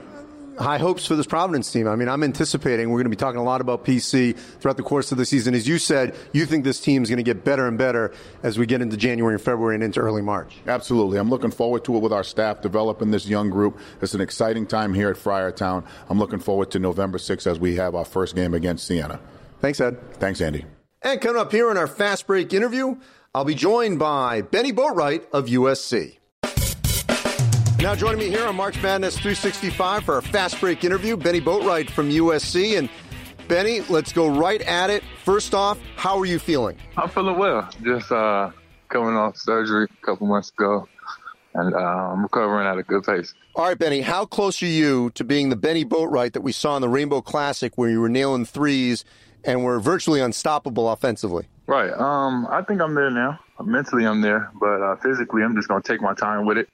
high 0.57 0.77
hopes 0.77 1.05
for 1.05 1.15
this 1.15 1.27
Providence 1.27 1.71
team. 1.71 1.87
I 1.87 1.95
mean, 1.95 2.09
I'm 2.09 2.23
anticipating 2.23 2.89
we're 2.89 2.97
going 2.97 3.05
to 3.05 3.09
be 3.09 3.15
talking 3.15 3.39
a 3.39 3.43
lot 3.43 3.61
about 3.61 3.85
PC 3.85 4.37
throughout 4.37 4.77
the 4.77 4.83
course 4.83 5.11
of 5.11 5.17
the 5.17 5.25
season. 5.25 5.53
As 5.53 5.67
you 5.67 5.77
said, 5.77 6.15
you 6.33 6.45
think 6.45 6.63
this 6.63 6.79
team 6.79 7.03
is 7.03 7.09
going 7.09 7.17
to 7.17 7.23
get 7.23 7.43
better 7.43 7.67
and 7.67 7.77
better 7.77 8.13
as 8.43 8.57
we 8.57 8.65
get 8.65 8.81
into 8.81 8.97
January 8.97 9.35
and 9.35 9.41
February 9.41 9.75
and 9.75 9.83
into 9.83 9.99
early 9.99 10.21
March. 10.21 10.57
Absolutely. 10.67 11.17
I'm 11.17 11.29
looking 11.29 11.51
forward 11.51 11.83
to 11.85 11.95
it 11.95 11.99
with 11.99 12.13
our 12.13 12.23
staff 12.23 12.61
developing 12.61 13.11
this 13.11 13.27
young 13.27 13.49
group. 13.49 13.79
It's 14.01 14.13
an 14.13 14.21
exciting 14.21 14.65
time 14.67 14.93
here 14.93 15.09
at 15.09 15.17
Friartown. 15.17 15.85
I'm 16.09 16.19
looking 16.19 16.39
forward 16.39 16.71
to 16.71 16.79
November 16.79 17.17
6th 17.17 17.47
as 17.47 17.59
we 17.59 17.75
have 17.75 17.95
our 17.95 18.05
first 18.05 18.35
game 18.35 18.53
against 18.53 18.87
Siena. 18.87 19.19
Thanks, 19.59 19.81
Ed. 19.81 19.97
Thanks, 20.13 20.41
Andy. 20.41 20.65
And 21.01 21.21
coming 21.21 21.39
up 21.39 21.51
here 21.51 21.69
in 21.71 21.77
our 21.77 21.87
fast 21.87 22.27
break 22.27 22.53
interview, 22.53 22.97
I'll 23.33 23.45
be 23.45 23.55
joined 23.55 23.99
by 23.99 24.41
Bennie 24.41 24.73
Boatwright 24.73 25.29
of 25.31 25.45
USC. 25.45 26.17
Now 27.79 27.93
joining 27.93 28.17
me 28.17 28.29
here 28.29 28.43
on 28.47 28.55
March 28.55 28.81
Madness 28.81 29.13
365 29.13 30.03
for 30.03 30.15
our 30.15 30.21
fast 30.21 30.59
break 30.59 30.83
interview, 30.83 31.15
Bennie 31.15 31.39
Boatwright 31.39 31.91
from 31.91 32.09
USC. 32.09 32.75
And 32.75 32.89
Bennie, 33.47 33.81
let's 33.81 34.11
go 34.11 34.27
right 34.27 34.61
at 34.63 34.89
it. 34.89 35.03
First 35.23 35.53
off, 35.53 35.79
how 35.95 36.17
are 36.17 36.25
you 36.25 36.39
feeling? 36.39 36.75
I'm 36.97 37.07
feeling 37.07 37.37
well. 37.37 37.69
Just 37.83 38.11
uh, 38.11 38.49
coming 38.89 39.15
off 39.15 39.37
surgery 39.37 39.85
a 39.85 40.05
couple 40.05 40.25
months 40.25 40.49
ago, 40.49 40.87
and 41.53 41.75
uh, 41.75 41.77
I'm 41.77 42.23
recovering 42.23 42.65
at 42.65 42.79
a 42.79 42.83
good 42.83 43.03
pace. 43.03 43.35
All 43.55 43.65
right, 43.65 43.77
Bennie, 43.77 44.01
how 44.01 44.25
close 44.25 44.61
are 44.63 44.65
you 44.65 45.11
to 45.11 45.23
being 45.23 45.49
the 45.49 45.55
Bennie 45.55 45.85
Boatwright 45.85 46.33
that 46.33 46.41
we 46.41 46.53
saw 46.53 46.77
in 46.77 46.81
the 46.81 46.89
Rainbow 46.89 47.21
Classic 47.21 47.77
where 47.77 47.91
you 47.91 48.01
were 48.01 48.09
nailing 48.09 48.45
threes 48.45 49.05
and 49.43 49.63
were 49.63 49.79
virtually 49.79 50.19
unstoppable 50.19 50.89
offensively? 50.89 51.45
Right. 51.67 51.91
Um, 51.91 52.47
I 52.49 52.63
think 52.63 52.81
I'm 52.81 52.95
there 52.95 53.11
now. 53.11 53.39
Mentally, 53.63 54.07
I'm 54.07 54.21
there, 54.21 54.51
but 54.59 54.81
uh, 54.81 54.95
physically, 54.95 55.43
I'm 55.43 55.55
just 55.55 55.67
going 55.67 55.81
to 55.81 55.87
take 55.87 56.01
my 56.01 56.15
time 56.15 56.47
with 56.47 56.57
it 56.57 56.69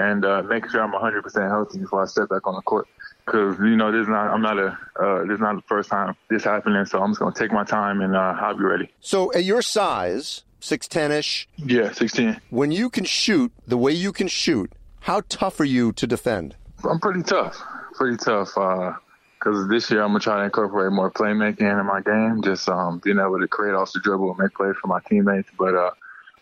and 0.00 0.24
uh, 0.24 0.42
making 0.42 0.70
sure 0.70 0.82
I'm 0.82 0.92
100% 0.92 1.48
healthy 1.48 1.78
before 1.78 2.02
I 2.02 2.06
step 2.06 2.30
back 2.30 2.46
on 2.46 2.54
the 2.54 2.62
court. 2.62 2.88
Because 3.26 3.58
you 3.58 3.76
know, 3.76 3.92
this 3.92 4.02
is 4.02 4.08
not 4.08 4.32
I'm 4.32 4.42
not 4.42 4.58
a 4.58 4.76
uh, 4.98 5.22
this 5.24 5.34
is 5.34 5.40
not 5.40 5.56
the 5.56 5.62
first 5.62 5.90
time 5.90 6.16
this 6.28 6.42
happening, 6.42 6.84
so 6.86 7.00
I'm 7.00 7.10
just 7.10 7.20
gonna 7.20 7.34
take 7.34 7.52
my 7.52 7.64
time 7.64 8.00
and 8.00 8.16
uh, 8.16 8.36
I'll 8.40 8.56
be 8.56 8.64
ready. 8.64 8.90
So 9.00 9.32
at 9.34 9.44
your 9.44 9.62
size, 9.62 10.42
six 10.58 10.88
ten 10.88 11.12
ish. 11.12 11.48
Yeah, 11.56 11.92
six 11.92 12.12
ten. 12.12 12.40
When 12.50 12.72
you 12.72 12.90
can 12.90 13.04
shoot 13.04 13.52
the 13.66 13.76
way 13.76 13.92
you 13.92 14.12
can 14.12 14.26
shoot, 14.26 14.72
how 15.00 15.22
tough 15.28 15.60
are 15.60 15.64
you 15.64 15.92
to 15.92 16.06
defend? 16.06 16.56
I'm 16.82 16.98
pretty 16.98 17.22
tough, 17.22 17.62
pretty 17.94 18.16
tough. 18.16 18.54
Because 18.54 19.64
uh, 19.64 19.66
this 19.68 19.90
year 19.90 20.02
I'm 20.02 20.08
gonna 20.08 20.20
try 20.20 20.38
to 20.38 20.44
incorporate 20.44 20.90
more 20.92 21.10
playmaking 21.10 21.78
in 21.78 21.86
my 21.86 22.00
game, 22.00 22.42
just 22.42 22.68
um, 22.68 23.00
being 23.04 23.18
able 23.18 23.38
to 23.38 23.46
create 23.46 23.74
off 23.74 23.92
the 23.92 24.00
dribble 24.00 24.30
and 24.30 24.38
make 24.38 24.54
plays 24.54 24.74
for 24.80 24.88
my 24.88 25.00
teammates. 25.08 25.50
But 25.56 25.74
uh, 25.74 25.90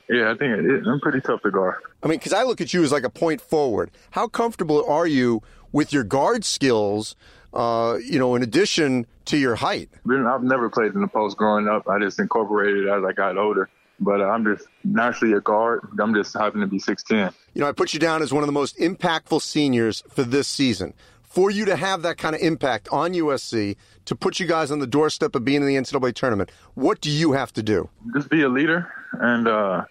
yeah, 0.09 0.31
I 0.31 0.37
think 0.37 0.65
it, 0.65 0.87
I'm 0.87 1.01
pretty 1.01 1.21
tough 1.21 1.43
to 1.43 1.51
guard. 1.51 1.77
I 2.03 2.09
mean, 2.09 2.19
because 2.19 2.33
I 2.33 2.45
look 2.45 2.61
at 2.61 2.73
you 2.73 2.83
as 2.83 2.93
like 2.93 3.05
a 3.05 3.11
point 3.11 3.41
forward. 3.41 3.91
How 4.11 4.29
comfortable 4.29 4.85
are 4.89 5.07
you 5.07 5.43
with 5.73 5.93
your 5.93 6.05
guard 6.05 6.45
skills? 6.45 7.15
Uh, 7.53 7.99
you 8.05 8.19
know, 8.19 8.35
in 8.35 8.43
addition 8.43 9.07
to 9.25 9.37
your 9.39 9.55
height. 9.55 9.89
I've 10.11 10.43
never 10.43 10.69
played 10.69 10.95
in 10.95 11.01
the 11.01 11.09
post 11.09 11.37
growing 11.37 11.67
up. 11.67 11.89
I 11.89 11.99
just 11.99 12.19
incorporated 12.19 12.85
it 12.85 12.91
as 12.91 13.05
I 13.05 13.13
got 13.13 13.39
older. 13.39 13.69
But 14.01 14.21
uh, 14.21 14.25
I'm 14.25 14.45
just 14.45 14.69
naturally 14.85 15.35
a 15.35 15.41
guard. 15.41 15.81
I'm 15.99 16.15
just 16.15 16.35
happen 16.35 16.61
to 16.61 16.67
be 16.67 16.79
6'10". 16.79 17.33
You 17.55 17.63
know, 17.63 17.69
I 17.69 17.73
put 17.73 17.93
you 17.93 17.99
down 17.99 18.23
as 18.23 18.33
one 18.33 18.43
of 18.43 18.47
the 18.47 18.53
most 18.53 18.79
impactful 18.79 19.43
seniors 19.43 20.03
for 20.09 20.23
this 20.23 20.47
season. 20.47 20.95
For 21.23 21.51
you 21.51 21.65
to 21.67 21.77
have 21.77 22.03
that 22.03 22.17
kind 22.17 22.35
of 22.35 22.41
impact 22.41 22.89
on 22.91 23.13
USC, 23.13 23.77
to 24.07 24.17
put 24.17 24.41
you 24.41 24.47
guys 24.47 24.71
on 24.71 24.79
the 24.79 24.87
doorstep 24.87 25.35
of 25.35 25.45
being 25.45 25.63
in 25.63 25.67
the 25.67 25.77
NCAA 25.77 26.15
tournament, 26.15 26.51
what 26.75 27.01
do 27.01 27.11
you 27.11 27.33
have 27.33 27.53
to 27.55 27.63
do? 27.63 27.89
Just 28.15 28.31
be 28.31 28.43
a 28.43 28.49
leader 28.49 28.91
and 29.13 29.47
uh, 29.49 29.85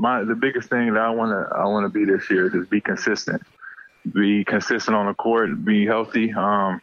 my 0.00 0.24
the 0.24 0.34
biggest 0.34 0.70
thing 0.70 0.94
that 0.94 1.02
I 1.02 1.10
want 1.10 1.30
to 1.30 1.54
I 1.54 1.66
want 1.66 1.84
to 1.84 1.90
be 1.90 2.10
this 2.10 2.30
year 2.30 2.46
is 2.46 2.52
just 2.52 2.70
be 2.70 2.80
consistent, 2.80 3.42
be 4.12 4.44
consistent 4.44 4.96
on 4.96 5.06
the 5.06 5.14
court, 5.14 5.62
be 5.62 5.84
healthy, 5.84 6.32
um, 6.32 6.80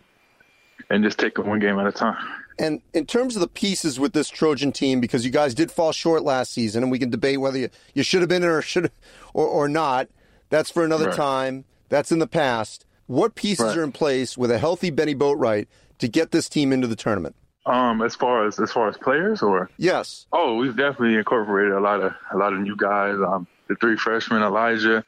and 0.92 1.04
just 1.04 1.18
take 1.18 1.40
it 1.40 1.46
one 1.46 1.60
game 1.60 1.80
at 1.80 1.88
a 1.88 1.92
time. 1.92 2.18
And 2.60 2.82
in 2.94 3.08
terms 3.08 3.36
of 3.36 3.42
the 3.42 3.48
pieces 3.48 4.00
with 4.00 4.14
this 4.14 4.30
Trojan 4.30 4.72
team, 4.72 5.00
because 5.02 5.26
you 5.26 5.32
guys 5.32 5.56
did 5.56 5.72
fall 5.72 5.92
short 5.92 6.24
last 6.24 6.54
season, 6.54 6.84
and 6.84 6.92
we 6.92 7.00
can 7.00 7.10
debate 7.10 7.40
whether 7.40 7.58
you, 7.58 7.70
you 7.96 8.04
should 8.04 8.22
have 8.22 8.30
been 8.30 8.44
or 8.44 8.62
should 8.62 8.92
or, 9.34 9.48
or 9.48 9.68
not. 9.68 10.10
That's 10.50 10.70
for 10.70 10.86
another 10.86 11.08
right. 11.08 11.16
time. 11.16 11.66
That's 11.90 12.12
in 12.12 12.20
the 12.20 12.28
past. 12.28 12.86
What 13.08 13.36
pieces 13.36 13.66
right. 13.66 13.78
are 13.78 13.84
in 13.84 13.92
place 13.92 14.38
with 14.38 14.52
a 14.52 14.60
healthy 14.60 14.92
Bennie 14.92 15.16
Boatwright 15.16 15.66
to 15.98 16.08
get 16.08 16.32
this 16.32 16.48
team 16.50 16.72
into 16.72 16.86
the 16.88 16.96
tournament? 16.96 17.36
Um, 17.68 18.02
as 18.02 18.16
far 18.16 18.48
as 18.48 18.60
as 18.60 18.72
far 18.72 18.88
as 18.88 18.96
players, 18.96 19.42
or 19.42 19.70
yes, 19.78 20.26
oh, 20.32 20.56
we've 20.56 20.76
definitely 20.76 21.16
incorporated 21.16 21.74
a 21.74 21.82
lot 21.82 22.02
of 22.02 22.14
a 22.32 22.38
lot 22.38 22.54
of 22.54 22.60
new 22.60 22.78
guys. 22.78 23.16
Um, 23.16 23.46
the 23.68 23.76
three 23.76 23.98
freshmen, 23.98 24.42
Elijah, 24.42 25.04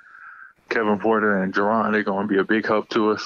Kevin 0.67 1.00
Porter, 1.00 1.41
and 1.41 1.54
Jerron, 1.54 1.93
they're 1.93 2.04
going 2.04 2.28
to 2.28 2.34
be 2.34 2.38
a 2.38 2.43
big 2.43 2.67
help 2.67 2.89
to 2.89 3.12
us. 3.12 3.26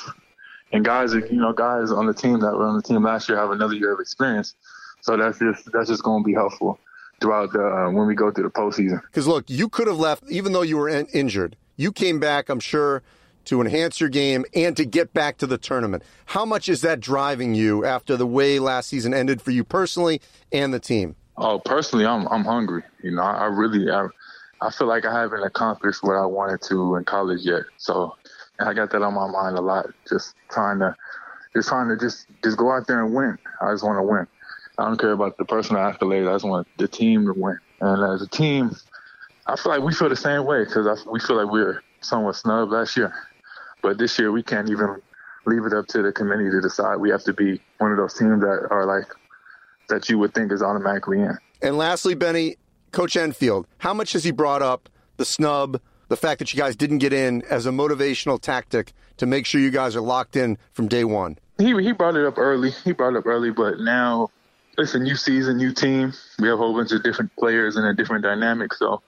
And 0.72 0.86
guys, 0.86 1.13
you 1.13 1.32
know, 1.32 1.52
guys 1.52 1.91
on 1.91 2.06
the 2.06 2.13
team 2.13 2.41
that 2.41 2.54
were 2.54 2.65
on 2.65 2.76
the 2.76 2.84
team 2.84 3.04
last 3.04 3.28
year 3.28 3.39
have 3.39 3.50
another 3.50 3.74
year 3.74 3.93
of 3.93 4.00
experience, 4.00 4.54
so 5.02 5.17
that's 5.17 5.39
just 5.39 5.72
that's 5.72 5.89
just 5.89 6.04
going 6.04 6.22
to 6.24 6.26
be 6.26 6.34
helpful 6.34 6.78
throughout 7.19 7.52
the 7.54 7.65
uh, 7.65 7.89
when 7.89 8.06
we 8.06 8.13
go 8.13 8.30
through 8.30 8.43
the 8.43 8.52
postseason. 8.52 9.02
Because 9.02 9.26
look, 9.26 9.46
you 9.48 9.67
could 9.67 9.88
have 9.88 9.98
left 9.98 10.24
even 10.30 10.54
though 10.54 10.62
you 10.62 10.78
were 10.78 10.89
in- 10.89 11.08
injured. 11.08 11.56
You 11.76 11.91
came 11.91 12.19
back, 12.19 12.50
I'm 12.50 12.60
sure 12.60 13.02
to 13.45 13.62
enhance 13.62 13.99
your 13.99 14.10
game 14.10 14.45
and 14.53 14.75
to 14.77 14.86
get 14.86 15.13
back 15.13 15.38
to 15.38 15.47
the 15.47 15.58
tournament. 15.58 16.03
How 16.25 16.45
much 16.45 16.69
is 16.69 16.82
that 16.82 16.99
driving 16.99 17.56
you 17.56 17.86
after 17.86 18.17
the 18.17 18.27
way 18.27 18.60
last 18.60 18.89
season 18.89 19.13
ended 19.13 19.41
for 19.41 19.51
you 19.51 19.63
personally 19.63 20.21
and 20.51 20.73
the 20.73 20.79
team? 20.79 21.15
Oh, 21.38 21.60
personally, 21.60 22.06
I'm 22.06 22.27
I'm 22.27 22.43
hungry. 22.43 22.84
You 23.01 23.12
know, 23.12 23.23
I, 23.23 23.34
I 23.34 23.45
really 23.45 23.89
I, 23.89 24.08
I 24.62 24.69
feel 24.69 24.88
like 24.88 25.06
I 25.06 25.21
haven't 25.21 25.43
accomplished 25.43 26.03
what 26.03 26.15
I 26.15 26.25
wanted 26.25 26.62
to 26.63 26.95
in 26.95 27.06
college 27.06 27.41
yet. 27.41 27.63
So 27.77 28.15
I 28.60 28.73
got 28.73 28.91
that 28.91 29.01
on 29.01 29.13
my 29.13 29.27
mind 29.27 29.58
a 29.58 29.62
lot. 29.62 29.88
Just 30.08 30.36
trying 30.49 30.79
to 30.79 30.95
just 31.56 31.69
trying 31.69 31.89
to 31.89 31.97
just 31.97 32.27
just 32.43 32.58
go 32.58 32.71
out 32.71 32.88
there 32.88 33.03
and 33.03 33.13
win. 33.13 33.38
I 33.62 33.71
just 33.71 33.84
want 33.84 33.97
to 33.97 34.03
win. 34.03 34.27
I 34.77 34.86
don't 34.86 34.99
care 34.99 35.12
about 35.12 35.38
the 35.38 35.45
personal 35.45 35.82
accolades. 35.82 36.29
I 36.29 36.34
just 36.34 36.45
want 36.45 36.67
the 36.77 36.88
team 36.88 37.25
to 37.25 37.34
win. 37.34 37.60
And 37.82 38.13
as 38.13 38.21
a 38.21 38.27
team, 38.27 38.75
I 39.45 39.56
feel 39.56 39.71
like 39.71 39.82
we 39.82 39.93
feel 39.93 40.10
the 40.10 40.15
same 40.15 40.45
way 40.45 40.63
because 40.63 41.06
we 41.06 41.19
feel 41.19 41.43
like 41.43 41.51
we 41.51 41.62
are 41.62 41.82
somewhat 42.01 42.36
snubbed 42.36 42.71
last 42.71 42.95
year. 42.97 43.13
But 43.84 44.00
this 44.00 44.17
year, 44.17 44.32
we 44.32 44.41
can't 44.41 44.69
even 44.69 45.02
leave 45.46 45.65
it 45.65 45.74
up 45.74 45.86
to 45.88 46.02
the 46.02 46.12
committee 46.12 46.50
to 46.50 46.62
decide. 46.62 46.96
We 46.96 47.10
have 47.12 47.24
to 47.26 47.34
be 47.34 47.62
one 47.78 47.91
of 47.91 47.98
those 47.98 48.13
teams 48.13 48.41
that 48.41 48.67
are 48.72 48.86
like 48.86 49.08
that 49.89 50.10
you 50.10 50.17
would 50.17 50.34
think 50.34 50.52
is 50.52 50.63
automatically 50.63 51.19
in. 51.19 51.38
And 51.62 51.78
lastly, 51.78 52.15
Bennie, 52.15 52.56
Coach 52.91 53.17
Enfield, 53.17 53.67
how 53.78 53.93
much 53.93 54.13
has 54.13 54.24
he 54.24 54.32
brought 54.32 54.62
up 54.62 54.89
the 55.17 55.26
snub, 55.26 55.80
the 56.08 56.17
fact 56.17 56.39
that 56.39 56.54
you 56.54 56.60
guys 56.60 56.76
didn't 56.76 57.00
get 57.00 57.13
in 57.13 57.43
as 57.43 57.65
a 57.65 57.72
motivational 57.72 58.39
tactic 58.39 58.93
to 59.17 59.26
make 59.26 59.46
sure 59.46 59.60
you 59.60 59.69
guys 59.69 59.96
are 59.96 60.02
locked 60.02 60.36
in 60.36 60.58
from 60.72 60.88
day 60.88 61.04
one? 61.04 61.38
He 61.58 61.74
he 61.84 61.91
brought 61.91 62.15
it 62.15 62.26
up 62.26 62.38
early. 62.38 62.72
He 62.84 62.93
brought 62.93 63.13
it 63.13 63.17
up 63.17 63.28
early, 63.28 63.52
but 63.52 63.80
now 63.80 64.30
it's 64.78 64.96
a 64.96 65.00
new 65.00 65.15
season, 65.15 65.58
new 65.58 65.74
team. 65.74 66.13
We 66.39 66.48
have 66.48 66.56
a 66.56 66.62
whole 66.62 66.74
bunch 66.74 66.91
of 66.91 67.04
different 67.04 67.36
players 67.38 67.76
and 67.76 67.86
a 67.86 67.93
different 67.93 68.24
dynamic. 68.24 68.74
So 68.74 69.02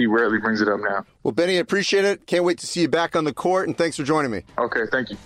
he 0.00 0.06
rarely 0.06 0.38
brings 0.38 0.62
it 0.62 0.68
up 0.68 0.80
now. 0.80 1.04
Well, 1.22 1.32
Bennie, 1.32 1.56
I 1.56 1.60
appreciate 1.60 2.06
it. 2.06 2.26
Can't 2.26 2.42
wait 2.42 2.58
to 2.58 2.66
see 2.66 2.80
you 2.80 2.88
back 2.88 3.14
on 3.14 3.24
the 3.24 3.34
court, 3.34 3.68
and 3.68 3.76
thanks 3.76 3.96
for 3.98 4.02
joining 4.02 4.30
me. 4.30 4.42
Okay, 4.58 4.84
thank 4.90 5.10
you. 5.10 5.18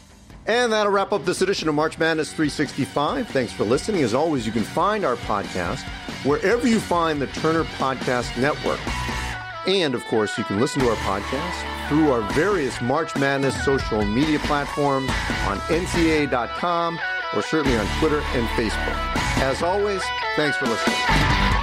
And 0.46 0.72
that'll 0.72 0.92
wrap 0.92 1.12
up 1.12 1.24
this 1.24 1.40
edition 1.40 1.68
of 1.68 1.76
March 1.76 1.96
Madness 1.96 2.30
365. 2.32 3.28
Thanks 3.28 3.52
for 3.52 3.64
listening. 3.64 4.02
As 4.02 4.12
always, 4.14 4.44
you 4.44 4.52
can 4.52 4.64
find 4.64 5.04
our 5.04 5.16
podcast 5.16 5.82
wherever 6.24 6.66
you 6.66 6.80
find 6.80 7.22
the 7.22 7.28
Turner 7.28 7.64
Podcast 7.64 8.36
Network. 8.36 8.80
And 9.66 9.94
of 9.94 10.04
course, 10.06 10.36
you 10.36 10.44
can 10.44 10.60
listen 10.60 10.82
to 10.82 10.90
our 10.90 10.96
podcast 10.96 11.88
through 11.88 12.10
our 12.10 12.20
various 12.32 12.78
March 12.82 13.14
Madness 13.16 13.64
social 13.64 14.04
media 14.04 14.40
platforms 14.40 15.08
on 15.46 15.58
NCAA.com 15.68 16.98
or 17.34 17.42
certainly 17.42 17.78
on 17.78 17.86
Twitter 18.00 18.20
and 18.20 18.46
Facebook. 18.48 19.16
As 19.38 19.62
always, 19.62 20.02
thanks 20.36 20.56
for 20.56 20.66
listening. 20.66 21.53